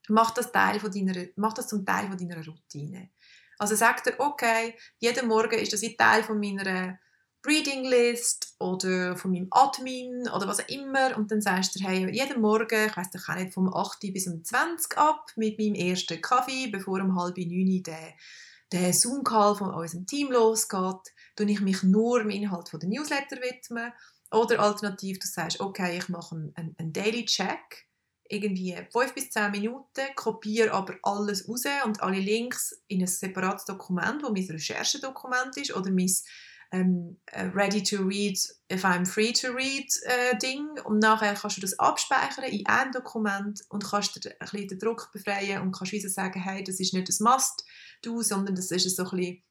mach 0.07 0.31
das, 0.31 0.51
Teil 0.51 0.79
von 0.79 0.91
deiner, 0.91 1.27
mach 1.35 1.53
das 1.53 1.67
zum 1.67 1.85
Teil 1.85 2.07
von 2.07 2.17
deiner 2.17 2.45
Routine. 2.45 3.09
Also 3.59 3.75
sag 3.75 4.03
dir, 4.03 4.15
okay, 4.19 4.75
jeden 4.99 5.27
Morgen 5.27 5.59
ist 5.59 5.73
das 5.73 5.81
wie 5.81 5.95
Teil 5.95 6.23
von 6.23 6.39
meiner 6.39 6.99
Reading 7.45 7.83
List 7.83 8.55
oder 8.59 9.17
von 9.17 9.31
meinem 9.31 9.47
Admin 9.51 10.29
oder 10.29 10.47
was 10.47 10.61
auch 10.61 10.69
immer 10.69 11.17
und 11.17 11.29
dann 11.29 11.41
sagst 11.41 11.75
du, 11.75 11.83
hey, 11.83 12.09
jeden 12.09 12.41
Morgen, 12.41 12.87
ich 12.87 12.95
weiss 12.95 13.11
doch 13.11 13.27
auch 13.27 13.35
nicht, 13.35 13.53
vom 13.53 13.73
8 13.73 13.99
bis 14.13 14.27
um 14.27 14.43
20 14.43 14.97
ab 14.97 15.31
mit 15.35 15.59
meinem 15.59 15.75
ersten 15.75 16.21
Kaffee, 16.21 16.67
bevor 16.67 17.01
um 17.01 17.19
halb 17.19 17.37
9 17.37 17.83
der, 17.83 18.13
der 18.73 18.91
Zoom-Call 18.91 19.55
von 19.55 19.73
unserem 19.73 20.05
Team 20.05 20.31
losgeht, 20.31 21.13
tue 21.35 21.49
ich 21.49 21.61
mich 21.61 21.83
nur 21.83 22.19
dem 22.19 22.31
Inhalt 22.31 22.69
von 22.69 22.79
der 22.79 22.89
Newsletter 22.89 23.37
widmen. 23.37 23.93
Oder 24.31 24.59
alternativ, 24.59 25.19
du 25.19 25.27
sagst, 25.27 25.59
okay, 25.59 25.97
ich 25.97 26.09
mache 26.09 26.35
einen, 26.55 26.75
einen 26.77 26.91
Daily 26.91 27.23
Check, 27.25 27.87
irgendwie 28.27 28.75
5 28.91 29.13
bis 29.13 29.29
10 29.29 29.51
Minuten, 29.51 30.01
kopiere 30.15 30.71
aber 30.71 30.95
alles 31.03 31.47
raus 31.47 31.65
und 31.85 32.01
alle 32.01 32.19
Links 32.19 32.81
in 32.87 33.01
ein 33.01 33.07
separates 33.07 33.65
Dokument, 33.65 34.23
wo 34.23 34.31
mein 34.31 34.49
Recherchedokument 34.49 35.55
ist 35.57 35.75
oder 35.75 35.91
mein 35.91 36.09
ähm, 36.71 37.17
Ready 37.31 37.83
to 37.83 37.97
Read, 38.03 38.39
if 38.71 38.83
I'm 38.83 39.05
free 39.05 39.31
to 39.33 39.51
read 39.51 39.87
äh, 40.05 40.35
Ding. 40.39 40.67
Und 40.83 40.97
nachher 40.97 41.35
kannst 41.35 41.57
du 41.57 41.61
das 41.61 41.77
abspeichern 41.77 42.45
in 42.45 42.65
ein 42.65 42.91
Dokument 42.91 43.61
und 43.69 43.85
kannst 43.85 44.15
dir 44.15 44.31
ein 44.31 44.37
bisschen 44.39 44.67
den 44.69 44.79
Druck 44.79 45.11
befreien 45.13 45.61
und 45.61 45.71
kannst 45.71 45.93
wieder 45.93 46.09
sagen, 46.09 46.41
hey, 46.41 46.63
das 46.63 46.79
ist 46.79 46.95
nicht 46.95 47.07
das 47.07 47.19
Must-Do, 48.03 48.21
sondern 48.21 48.55
das 48.55 48.71
ist 48.71 48.95
so 48.95 49.03
ein 49.03 49.17
bisschen 49.17 49.43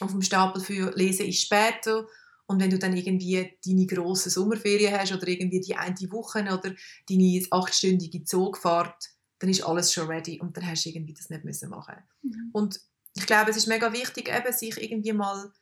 auf 0.00 0.10
dem 0.12 0.22
Stapel 0.22 0.62
für 0.62 0.92
Lesen 0.96 1.26
ist 1.26 1.42
später 1.42 2.06
und 2.46 2.60
wenn 2.60 2.70
du 2.70 2.78
dann 2.78 2.96
irgendwie 2.96 3.56
deine 3.64 3.86
grossen 3.86 4.30
Sommerferien 4.30 4.98
hast 4.98 5.12
oder 5.12 5.28
irgendwie 5.28 5.60
die 5.60 5.76
eine 5.76 5.94
Woche 6.10 6.40
oder 6.42 6.74
deine 7.08 7.46
achtstündige 7.50 8.24
Zugfahrt, 8.24 9.10
dann 9.38 9.50
ist 9.50 9.62
alles 9.62 9.92
schon 9.92 10.08
ready 10.08 10.40
und 10.40 10.56
dann 10.56 10.66
hast 10.66 10.84
du 10.84 10.88
irgendwie 10.88 11.14
das 11.14 11.30
nicht 11.30 11.44
müssen 11.44 11.70
machen. 11.70 11.96
Mhm. 12.22 12.50
Und 12.52 12.80
ich 13.14 13.26
glaube, 13.26 13.50
es 13.50 13.56
ist 13.56 13.68
mega 13.68 13.92
wichtig, 13.92 14.28
eben, 14.28 14.52
sich 14.52 14.82
irgendwie 14.82 15.12
mal 15.12 15.52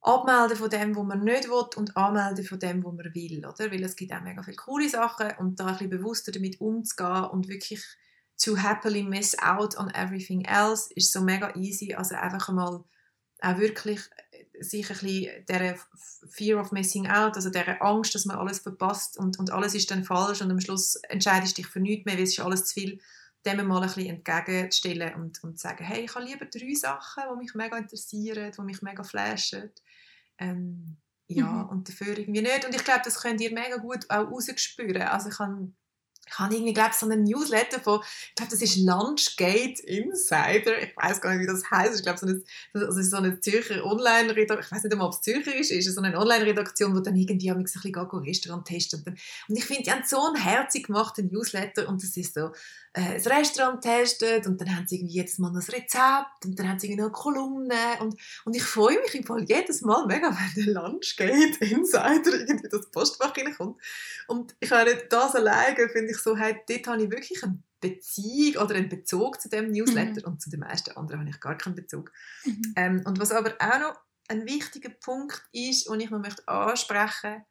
abmelden 0.00 0.56
von 0.56 0.70
dem, 0.70 0.96
was 0.96 1.04
man 1.04 1.24
nicht 1.24 1.48
will 1.48 1.64
und 1.76 1.96
anmelden 1.96 2.44
von 2.44 2.58
dem, 2.58 2.84
was 2.84 2.94
man 2.94 3.14
will, 3.14 3.46
oder? 3.46 3.70
Weil 3.70 3.82
es 3.82 3.96
gibt 3.96 4.12
auch 4.12 4.22
mega 4.22 4.42
viele 4.42 4.56
coole 4.56 4.88
Sachen 4.88 5.32
und 5.38 5.58
da 5.58 5.66
ein 5.66 5.72
bisschen 5.72 5.90
bewusster 5.90 6.32
damit 6.32 6.60
umzugehen 6.60 7.24
und 7.24 7.48
wirklich 7.48 7.84
to 8.38 8.56
happily 8.56 9.02
miss 9.02 9.36
out 9.38 9.76
on 9.76 9.90
everything 9.94 10.44
else 10.44 10.92
ist 10.94 11.12
so 11.12 11.20
mega 11.20 11.54
easy, 11.56 11.94
also 11.94 12.14
einfach 12.14 12.48
mal 12.50 12.84
auch 13.40 13.58
wirklich 13.58 14.00
äh, 14.30 14.62
sich 14.62 14.90
ein 14.90 14.98
bisschen 14.98 15.46
dieser 15.46 15.76
Fear 16.30 16.60
of 16.60 16.72
Missing 16.72 17.08
Out, 17.08 17.36
also 17.36 17.50
dieser 17.50 17.80
Angst, 17.82 18.14
dass 18.14 18.24
man 18.24 18.36
alles 18.36 18.58
verpasst 18.60 19.16
und, 19.18 19.38
und 19.38 19.50
alles 19.50 19.74
ist 19.74 19.90
dann 19.90 20.04
falsch 20.04 20.40
und 20.40 20.50
am 20.50 20.60
Schluss 20.60 20.96
entscheidest 21.08 21.56
du 21.56 21.62
dich 21.62 21.70
für 21.70 21.80
nichts 21.80 22.06
mehr, 22.06 22.16
weil 22.16 22.24
es 22.24 22.30
ist 22.30 22.40
alles 22.40 22.64
zu 22.66 22.74
viel, 22.74 23.00
dem 23.46 23.66
mal 23.66 23.82
ein 23.82 23.86
bisschen 23.86 24.16
entgegenzustellen 24.16 25.14
und, 25.14 25.42
und 25.44 25.58
zu 25.58 25.68
sagen, 25.68 25.84
hey, 25.84 26.04
ich 26.04 26.14
habe 26.14 26.24
lieber 26.24 26.46
drei 26.46 26.74
Sachen, 26.74 27.22
die 27.32 27.38
mich 27.38 27.54
mega 27.54 27.78
interessieren, 27.78 28.52
die 28.56 28.62
mich 28.62 28.82
mega 28.82 29.02
flashen. 29.04 29.70
Ähm, 30.38 30.96
ja, 31.28 31.46
mhm. 31.46 31.68
und 31.68 31.88
dafür 31.88 32.18
irgendwie 32.18 32.42
nicht. 32.42 32.64
Und 32.64 32.74
ich 32.74 32.84
glaube, 32.84 33.02
das 33.04 33.20
könnt 33.20 33.40
ihr 33.40 33.52
mega 33.52 33.76
gut 33.76 34.10
auch 34.10 34.30
rausspüren. 34.30 35.02
Also 35.02 35.28
ich 35.28 35.38
habe 35.38 35.72
ich 36.28 36.38
habe 36.38 36.54
irgendwie, 36.54 36.72
glaube 36.72 36.90
so 36.94 37.06
einen 37.06 37.24
Newsletter 37.24 37.80
von, 37.80 38.00
ich 38.02 38.34
glaube, 38.34 38.50
das 38.50 38.62
ist 38.62 38.76
Lunchgate 38.76 39.80
Insider. 39.80 40.82
Ich 40.82 40.96
weiß 40.96 41.20
gar 41.20 41.34
nicht, 41.34 41.42
wie 41.42 41.46
das 41.46 41.70
heißt. 41.70 41.96
Ich 41.96 42.02
glaube, 42.02 42.20
eine, 42.26 42.42
also 42.86 43.02
so 43.02 43.16
eine 43.16 43.40
Zürcher 43.40 43.84
Online-Redaktion, 43.84 44.60
ich 44.60 44.72
weiß 44.72 44.84
nicht 44.84 44.92
ob 45.00 45.12
es 45.12 45.22
Zürcher 45.22 45.54
ist, 45.54 45.70
ist 45.70 45.92
so 45.94 46.00
eine 46.00 46.18
Online-Redaktion, 46.18 46.94
wo 46.94 47.00
dann 47.00 47.16
irgendwie 47.16 47.50
ein 47.50 47.62
bisschen 47.62 47.82
Restaurant 48.26 48.66
testet. 48.66 49.06
Und 49.06 49.56
ich 49.56 49.64
finde, 49.64 49.82
die 49.84 49.90
haben 49.90 50.02
so 50.06 50.20
einen 50.26 50.36
herzig 50.36 50.86
gemachten 50.86 51.28
Newsletter 51.32 51.88
und 51.88 52.02
das 52.02 52.16
ist 52.16 52.34
so, 52.34 52.50
äh, 52.98 53.14
das 53.14 53.26
Restaurant 53.28 53.80
testet 53.80 54.46
und 54.46 54.60
dann 54.60 54.74
haben 54.74 54.86
sie 54.88 54.96
irgendwie 54.96 55.14
jedes 55.14 55.38
Mal 55.38 55.50
ein 55.50 55.56
Rezept 55.56 56.44
und 56.44 56.58
dann 56.58 56.68
haben 56.68 56.78
sie 56.78 56.88
irgendwie 56.88 57.02
noch 57.02 57.08
eine 57.08 57.12
Kolumne 57.12 58.00
und, 58.00 58.20
und 58.44 58.56
ich 58.56 58.62
freue 58.62 58.98
mich 59.00 59.14
im 59.14 59.24
Fall 59.24 59.44
jedes 59.44 59.82
Mal 59.82 60.06
mega, 60.06 60.30
wenn 60.56 60.64
der 60.64 60.74
Lunchgate 60.74 61.64
Insider 61.64 62.40
irgendwie 62.40 62.68
das 62.68 62.90
Postfach 62.90 63.36
reinkommt. 63.36 63.80
Und 64.26 64.56
ich 64.58 64.70
habe 64.72 65.00
das 65.08 65.36
alleine, 65.36 65.88
finde 65.88 66.10
ich 66.10 66.18
so, 66.18 66.36
hey, 66.36 66.56
dort 66.68 66.86
habe 66.88 67.04
ich 67.04 67.10
wirklich 67.10 67.42
eine 67.44 67.62
Beziehung 67.80 68.64
oder 68.64 68.74
einen 68.74 68.88
Bezug 68.88 69.40
zu 69.40 69.48
dem 69.48 69.70
Newsletter 69.70 70.26
mhm. 70.26 70.32
und 70.32 70.42
zu 70.42 70.50
den 70.50 70.60
meisten 70.60 70.96
anderen 70.96 71.20
habe 71.20 71.30
ich 71.30 71.40
gar 71.40 71.56
keinen 71.56 71.76
Bezug. 71.76 72.10
Mhm. 72.44 72.74
Ähm, 72.74 73.02
und 73.06 73.20
was 73.20 73.30
aber 73.30 73.54
auch 73.60 73.78
noch 73.78 74.00
ein 74.28 74.44
wichtiger 74.44 74.90
Punkt 74.90 75.40
ist, 75.52 75.88
und 75.88 76.00
ich 76.00 76.10
noch 76.10 76.18
möchte 76.18 76.46
ansprechen, 76.48 77.44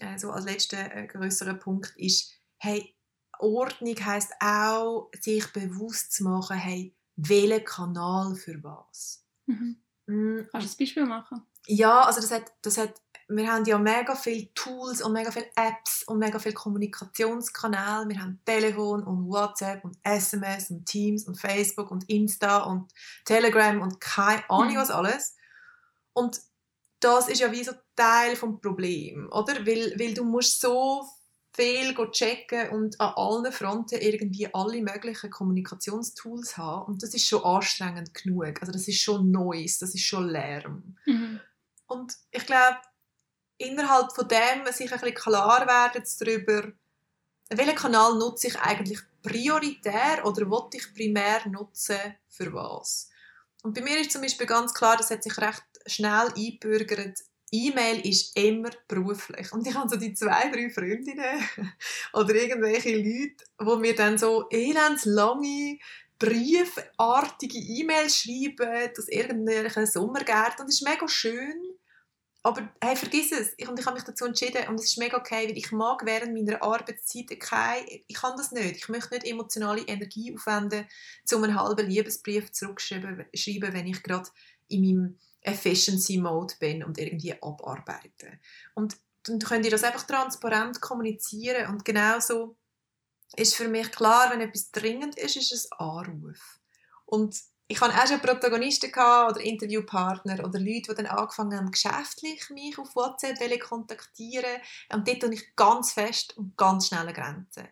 äh, 0.00 0.18
so 0.18 0.32
als 0.32 0.44
letzter 0.44 0.94
äh, 0.94 1.06
größerer 1.06 1.54
Punkt, 1.54 1.94
ist, 1.96 2.32
hey, 2.58 2.96
Ordnung 3.42 3.96
heißt 3.96 4.32
auch, 4.40 5.10
sich 5.20 5.52
bewusst 5.52 6.12
zu 6.12 6.24
machen, 6.24 6.56
hey, 6.56 6.94
welchen 7.16 7.64
Kanal 7.64 8.34
für 8.34 8.62
was. 8.62 9.24
Mhm. 9.46 9.76
Mhm. 10.06 10.48
Kannst 10.50 10.68
du 10.68 10.74
ein 10.74 10.78
Beispiel 10.78 11.06
machen? 11.06 11.42
Ja, 11.66 12.02
also 12.02 12.20
das 12.20 12.30
hat, 12.30 12.52
das 12.62 12.78
hat, 12.78 12.94
wir 13.28 13.50
haben 13.50 13.64
ja 13.64 13.78
mega 13.78 14.14
viele 14.14 14.52
Tools 14.54 15.00
und 15.00 15.12
mega 15.12 15.30
viele 15.30 15.50
Apps 15.54 16.02
und 16.04 16.18
mega 16.18 16.38
viele 16.38 16.54
Kommunikationskanäle. 16.54 18.08
Wir 18.08 18.20
haben 18.20 18.40
Telefon 18.44 19.04
und 19.04 19.28
WhatsApp 19.28 19.84
und 19.84 19.96
SMS 20.02 20.70
und 20.70 20.86
Teams 20.86 21.26
und 21.26 21.40
Facebook 21.40 21.90
und 21.90 22.08
Insta 22.08 22.58
und 22.64 22.92
Telegram 23.24 23.80
und 23.80 24.00
keine 24.00 24.48
Ahnung 24.50 24.74
mhm. 24.74 24.78
was 24.78 24.90
alles. 24.90 25.36
Und 26.12 26.40
das 27.00 27.28
ist 27.28 27.40
ja 27.40 27.50
wie 27.52 27.64
so 27.64 27.72
Teil 27.96 28.36
vom 28.36 28.60
Problem, 28.60 29.28
oder? 29.32 29.66
Weil, 29.66 29.94
weil 29.98 30.14
du 30.14 30.24
musst 30.24 30.60
so 30.60 31.04
viel 31.54 31.94
checken 32.10 32.70
und 32.70 33.00
an 33.00 33.12
allen 33.14 33.52
Fronten 33.52 34.00
irgendwie 34.00 34.52
alle 34.54 34.80
möglichen 34.80 35.30
Kommunikationstools 35.30 36.56
haben. 36.56 36.86
Und 36.86 37.02
das 37.02 37.12
ist 37.14 37.26
schon 37.26 37.44
anstrengend 37.44 38.14
genug. 38.14 38.60
Also 38.60 38.72
das 38.72 38.88
ist 38.88 39.00
schon 39.00 39.30
Neues, 39.30 39.78
das 39.78 39.94
ist 39.94 40.04
schon 40.04 40.28
Lärm. 40.28 40.96
Mhm. 41.04 41.40
Und 41.86 42.14
ich 42.30 42.46
glaube, 42.46 42.78
innerhalb 43.58 44.12
von 44.12 44.28
dem 44.28 44.72
sich 44.72 44.92
ein 44.92 45.00
bisschen 45.00 45.14
klar 45.14 45.66
werden 45.66 46.04
darüber, 46.18 46.72
welchen 47.50 47.76
Kanal 47.76 48.16
nutze 48.18 48.46
ich 48.48 48.58
eigentlich 48.58 49.00
prioritär 49.22 50.24
oder 50.24 50.48
wollte 50.48 50.78
ich 50.78 50.94
primär 50.94 51.46
nutzen 51.48 51.98
für 52.28 52.52
was. 52.54 53.10
Und 53.62 53.74
bei 53.74 53.82
mir 53.82 54.00
ist 54.00 54.10
zum 54.10 54.22
Beispiel 54.22 54.46
ganz 54.46 54.72
klar, 54.74 54.96
das 54.96 55.10
hat 55.10 55.22
sich 55.22 55.36
recht 55.38 55.62
schnell 55.86 56.32
eingebürgert, 56.34 57.18
E-Mail 57.52 58.00
ist 58.06 58.36
immer 58.36 58.70
beruflich. 58.88 59.52
Und 59.52 59.66
ich 59.66 59.74
habe 59.74 59.88
so 59.88 59.96
die 59.96 60.14
zwei, 60.14 60.50
drei 60.50 60.70
Freundinnen 60.70 61.46
oder 62.14 62.34
irgendwelche 62.34 62.96
Leute, 62.96 63.44
die 63.60 63.80
mir 63.80 63.94
dann 63.94 64.16
so 64.16 64.48
elendslange, 64.50 65.78
briefartige 66.18 67.58
E-Mails 67.58 68.16
schreiben 68.16 68.90
aus 68.96 69.08
irgendwelchen 69.08 69.86
Sommergärten. 69.86 70.62
Und 70.62 70.68
das 70.68 70.76
ist 70.76 70.88
mega 70.88 71.06
schön. 71.06 71.72
Aber 72.44 72.68
hey, 72.80 72.96
vergiss 72.96 73.30
es. 73.32 73.54
Ich, 73.56 73.68
und 73.68 73.78
ich 73.78 73.86
habe 73.86 73.94
mich 73.94 74.04
dazu 74.04 74.24
entschieden 74.24 74.66
und 74.68 74.80
es 74.80 74.86
ist 74.86 74.98
mega 74.98 75.16
okay, 75.16 75.46
weil 75.46 75.56
ich 75.56 75.70
mag 75.70 76.04
während 76.04 76.34
meiner 76.34 76.60
Arbeitszeit 76.62 77.38
kein, 77.38 77.84
ich 77.86 78.16
kann 78.16 78.36
das 78.36 78.50
nicht. 78.50 78.76
Ich 78.76 78.88
möchte 78.88 79.14
nicht 79.14 79.26
emotionale 79.26 79.82
Energie 79.82 80.34
aufwenden, 80.34 80.86
um 81.32 81.44
einen 81.44 81.60
halben 81.60 81.88
Liebesbrief 81.88 82.50
zurückzuschreiben, 82.50 83.74
wenn 83.74 83.86
ich 83.86 84.02
gerade 84.02 84.28
in 84.68 84.80
meinem 84.80 85.18
Efficiency 85.42 86.18
Mode 86.18 86.54
bin 86.58 86.84
und 86.84 86.98
irgendwie 86.98 87.34
abarbeiten. 87.40 88.40
Und 88.74 88.96
dann 89.24 89.38
könnt 89.38 89.64
ihr 89.64 89.70
das 89.70 89.84
einfach 89.84 90.06
transparent 90.06 90.80
kommunizieren 90.80 91.68
und 91.68 91.84
genauso 91.84 92.56
ist 93.36 93.54
für 93.54 93.68
mich 93.68 93.90
klar, 93.92 94.30
wenn 94.30 94.40
etwas 94.40 94.70
dringend 94.70 95.18
ist, 95.18 95.36
ist 95.36 95.52
es 95.52 95.72
Anruf. 95.72 96.60
Und 97.06 97.36
ich 97.66 97.80
hatte 97.80 97.94
auch 97.94 98.06
schon 98.06 98.20
Protagonisten 98.20 98.90
oder 98.92 99.40
Interviewpartner 99.40 100.44
oder 100.44 100.58
Leute, 100.58 100.90
die 100.90 100.94
dann 100.94 101.06
angefangen 101.06 101.56
haben, 101.56 101.70
geschäftlich 101.70 102.50
mich 102.50 102.78
auf 102.78 102.94
WhatsApp 102.94 103.38
kontaktieren. 103.60 104.60
Und 104.92 105.08
dort 105.08 105.20
tue 105.20 105.34
ich 105.34 105.56
ganz 105.56 105.92
fest 105.92 106.36
und 106.36 106.56
ganz 106.56 106.88
schnelle 106.88 107.14
Grenzen 107.14 107.68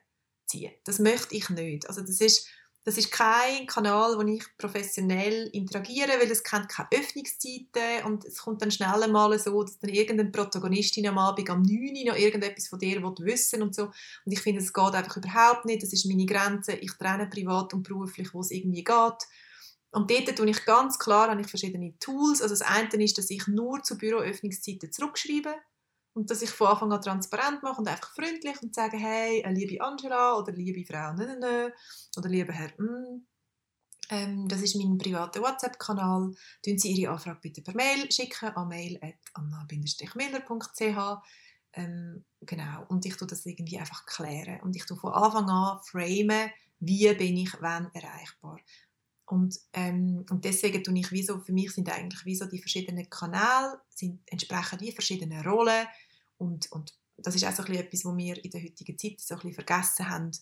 ziehen. 0.46 0.72
Das 0.84 0.98
möchte 0.98 1.34
ich 1.34 1.50
nicht. 1.50 1.86
Also 1.86 2.00
das 2.00 2.20
ist 2.20 2.48
das 2.84 2.96
ist 2.96 3.12
kein 3.12 3.66
Kanal, 3.66 4.16
wo 4.16 4.22
ich 4.22 4.42
professionell 4.56 5.48
interagiere, 5.52 6.12
weil 6.18 6.30
es 6.30 6.42
kennt 6.42 6.70
keine 6.70 6.88
Öffnungszeiten 6.92 8.04
und 8.06 8.24
es 8.24 8.38
kommt 8.38 8.62
dann 8.62 8.70
schnell 8.70 9.06
mal 9.08 9.38
so, 9.38 9.62
dass 9.62 9.78
dann 9.78 9.90
irgendeine 9.90 10.30
Protagonistin 10.30 11.06
am 11.06 11.18
Abend 11.18 11.50
am 11.50 11.60
9 11.60 11.70
Uhr 11.70 12.12
noch 12.12 12.18
irgendetwas 12.18 12.68
von 12.68 12.78
dir 12.78 13.02
wissen 13.02 13.62
und 13.62 13.74
so. 13.74 13.84
Und 13.84 14.32
ich 14.32 14.40
finde, 14.40 14.62
es 14.62 14.72
geht 14.72 14.94
einfach 14.94 15.18
überhaupt 15.18 15.66
nicht. 15.66 15.82
Das 15.82 15.92
ist 15.92 16.06
meine 16.06 16.24
Grenze. 16.24 16.72
Ich 16.72 16.92
trenne 16.92 17.26
privat 17.26 17.74
und 17.74 17.82
beruflich, 17.82 18.32
wo 18.32 18.40
es 18.40 18.50
irgendwie 18.50 18.84
geht. 18.84 19.26
Und 19.92 20.10
dort 20.10 20.36
tue 20.36 20.48
ich 20.48 20.64
ganz 20.64 20.98
klar 20.98 21.28
habe 21.28 21.40
ich 21.40 21.48
verschiedene 21.48 21.98
Tools. 21.98 22.40
Also 22.40 22.54
das 22.54 22.62
eine 22.62 23.04
ist, 23.04 23.18
dass 23.18 23.28
ich 23.28 23.46
nur 23.46 23.82
zu 23.82 23.98
Büroöffnungszeiten 23.98 24.90
zurückschreibe. 24.90 25.54
Und 26.12 26.30
dass 26.30 26.42
ich 26.42 26.50
von 26.50 26.68
Anfang 26.68 26.92
an 26.92 27.00
transparent 27.00 27.62
mache 27.62 27.80
und 27.80 27.88
einfach 27.88 28.12
freundlich 28.14 28.60
und 28.62 28.74
sage, 28.74 28.96
hey, 28.96 29.42
äh, 29.42 29.52
liebe 29.52 29.80
Angela 29.82 30.36
oder 30.36 30.52
liebe 30.52 30.84
Frau 30.84 31.14
nö, 31.14 31.38
nö, 31.38 31.70
oder 32.16 32.28
liebe 32.28 32.52
Herr 32.52 32.72
mm, 32.78 33.26
ähm, 34.10 34.48
das 34.48 34.62
ist 34.62 34.76
mein 34.76 34.98
privater 34.98 35.40
WhatsApp-Kanal. 35.40 36.32
Tun 36.64 36.78
Sie 36.78 36.92
Ihre 36.92 37.12
Anfrage 37.12 37.38
bitte 37.40 37.62
per 37.62 37.74
Mail 37.74 38.10
schicken 38.10 38.48
an 38.48 38.68
mail.anna-miller.ch 38.68 41.22
ähm, 41.72 42.24
genau, 42.40 42.84
und 42.88 43.06
ich 43.06 43.16
tue 43.16 43.28
das 43.28 43.46
irgendwie 43.46 43.78
einfach 43.78 44.04
klären. 44.06 44.60
Und 44.62 44.74
ich 44.74 44.84
tue 44.86 44.96
von 44.96 45.12
Anfang 45.12 45.48
an 45.48 45.78
framen, 45.84 46.50
wie 46.80 47.14
bin 47.14 47.36
ich 47.36 47.52
wann 47.60 47.92
erreichbar. 47.94 48.58
Und, 49.30 49.60
ähm, 49.74 50.26
und 50.28 50.44
deswegen 50.44 50.82
tue 50.82 50.98
ich 50.98 51.12
wie 51.12 51.22
so, 51.22 51.38
für 51.38 51.52
mich 51.52 51.70
sind 51.70 51.88
eigentlich 51.88 52.24
wie 52.24 52.34
so 52.34 52.46
die 52.46 52.58
verschiedenen 52.58 53.08
Kanäle, 53.08 53.80
sind 53.88 54.20
entsprechend 54.26 54.80
die 54.80 54.90
verschiedenen 54.90 55.46
Rollen 55.46 55.86
und, 56.36 56.70
und 56.72 56.92
das 57.16 57.36
ist 57.36 57.44
auch 57.44 57.52
so 57.52 57.62
ein 57.62 57.68
bisschen 57.68 57.84
etwas, 57.86 58.04
was 58.04 58.16
wir 58.16 58.44
in 58.44 58.50
der 58.50 58.62
heutigen 58.62 58.98
Zeit 58.98 59.20
so 59.20 59.34
ein 59.34 59.40
bisschen 59.40 59.54
vergessen 59.54 60.08
haben. 60.08 60.32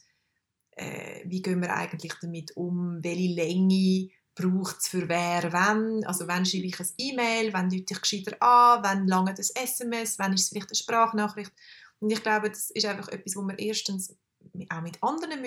Äh, 0.71 1.23
wie 1.27 1.43
gehen 1.43 1.61
wir 1.61 1.75
eigentlich 1.75 2.15
damit 2.23 2.57
um? 2.57 3.05
Welche 3.05 3.35
Länge 3.35 4.09
braucht 4.35 4.79
es 4.79 4.89
für 4.89 5.07
wer, 5.07 5.53
wann? 5.53 6.03
Also 6.05 6.27
wann 6.27 6.47
schreibe 6.47 6.67
ich 6.67 6.81
ein 6.81 6.89
E-Mail, 6.97 7.53
wann 7.53 7.69
lüte 7.69 7.93
ich 7.93 8.01
gescheiter 8.01 8.41
an, 8.41 8.83
wann 8.83 9.07
lange 9.07 9.35
das 9.35 9.51
SMS, 9.51 10.19
wann 10.19 10.33
ist 10.33 10.45
es 10.45 10.49
vielleicht 10.49 10.71
eine 10.71 10.77
Sprachnachricht? 10.77 11.53
Und 11.99 12.11
ich 12.11 12.23
glaube, 12.23 12.49
das 12.49 12.71
ist 12.71 12.87
einfach 12.87 13.09
etwas, 13.09 13.37
wo 13.37 13.43
wir 13.43 13.59
erstens 13.59 14.17
auch 14.71 14.81
mit 14.81 15.03
anderen 15.03 15.43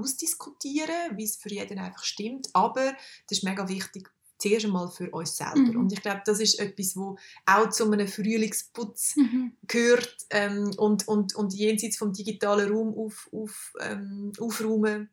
ausdiskutieren, 0.00 1.16
wie 1.16 1.24
es 1.24 1.36
für 1.36 1.50
jeden 1.50 1.78
einfach 1.78 2.04
stimmt. 2.04 2.48
Aber 2.52 2.92
das 3.28 3.38
ist 3.38 3.44
mega 3.44 3.68
wichtig 3.68 4.10
zuerst 4.38 4.66
einmal 4.66 4.88
für 4.88 5.10
uns 5.10 5.36
selber. 5.36 5.56
Mhm. 5.56 5.80
Und 5.80 5.92
ich 5.92 6.02
glaube, 6.02 6.22
das 6.24 6.40
ist 6.40 6.58
etwas, 6.58 6.96
wo 6.96 7.16
auch 7.46 7.70
zu 7.70 7.90
einem 7.90 8.08
Frühlingsputz 8.08 9.16
Mhm. 9.16 9.56
gehört 9.66 10.26
ähm, 10.30 10.72
und, 10.76 11.08
und, 11.08 11.34
und 11.34 11.54
jenseits 11.54 11.96
vom 11.96 12.12
digitalen 12.12 12.70
Raum 12.70 12.94
auf, 12.96 13.28
auf, 13.32 13.72
ähm, 13.80 14.32
aufräumen. 14.38 15.10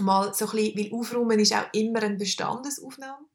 Mal 0.00 0.34
so 0.34 0.46
ein 0.46 0.52
bisschen, 0.52 0.78
weil 0.78 0.98
Aufräumen 0.98 1.38
ist 1.38 1.52
auch 1.52 1.72
immer 1.72 2.02
eine 2.02 2.16
Bestandesaufnahme. 2.16 3.26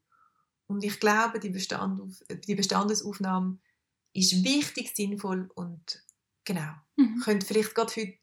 Und 0.68 0.84
ich 0.84 1.00
glaube, 1.00 1.40
die, 1.40 1.50
Bestand 1.50 2.02
die 2.48 2.56
Bestandesaufnahme 2.56 3.60
ist 4.14 4.44
wichtig, 4.44 4.96
sinnvoll 4.96 5.50
und 5.54 6.04
genau. 6.44 6.74
Mhm. 6.96 7.22
Könnt 7.24 7.44
vielleicht 7.44 7.76
gerade 7.76 7.94
heute 7.96 8.18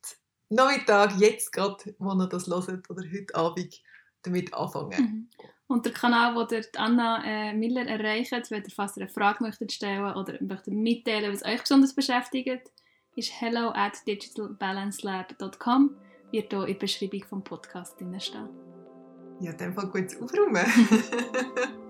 Nachmittag, 0.52 1.18
jetzt 1.18 1.52
gerade, 1.52 1.94
wo 1.98 2.12
ihr 2.12 2.26
das 2.26 2.46
hört, 2.46 2.90
oder 2.90 3.02
heute 3.02 3.34
Abend 3.34 3.82
damit 4.22 4.54
anfangen. 4.54 5.00
Mhm. 5.00 5.28
Und 5.66 5.86
der 5.86 5.92
Kanal, 5.92 6.34
wo 6.34 6.54
ihr 6.54 6.64
Anna 6.76 7.24
äh, 7.24 7.54
Miller 7.54 7.86
erreicht, 7.86 8.50
wenn 8.50 8.62
ihr 8.62 8.70
fast 8.70 8.98
eine 8.98 9.08
Frage 9.08 9.42
möchtet 9.42 9.72
stellen 9.72 10.14
oder 10.14 10.34
möchtet 10.40 10.74
mitteilen, 10.74 11.32
was 11.32 11.44
euch 11.44 11.62
besonders 11.62 11.94
beschäftigt, 11.94 12.70
ist 13.16 13.40
hello 13.40 13.70
at 13.70 14.06
digitalbalancelab.com. 14.06 15.96
Wird 16.30 16.52
hier 16.52 16.60
in 16.60 16.66
der 16.66 16.74
Beschreibung 16.74 17.24
vom 17.24 17.44
Podcast 17.44 17.98
drin 17.98 18.18
stehen. 18.20 18.48
Ja, 19.40 19.52
dem 19.52 19.74
Fall 19.74 19.86
gut 19.86 20.14
aufräumen. 20.20 20.66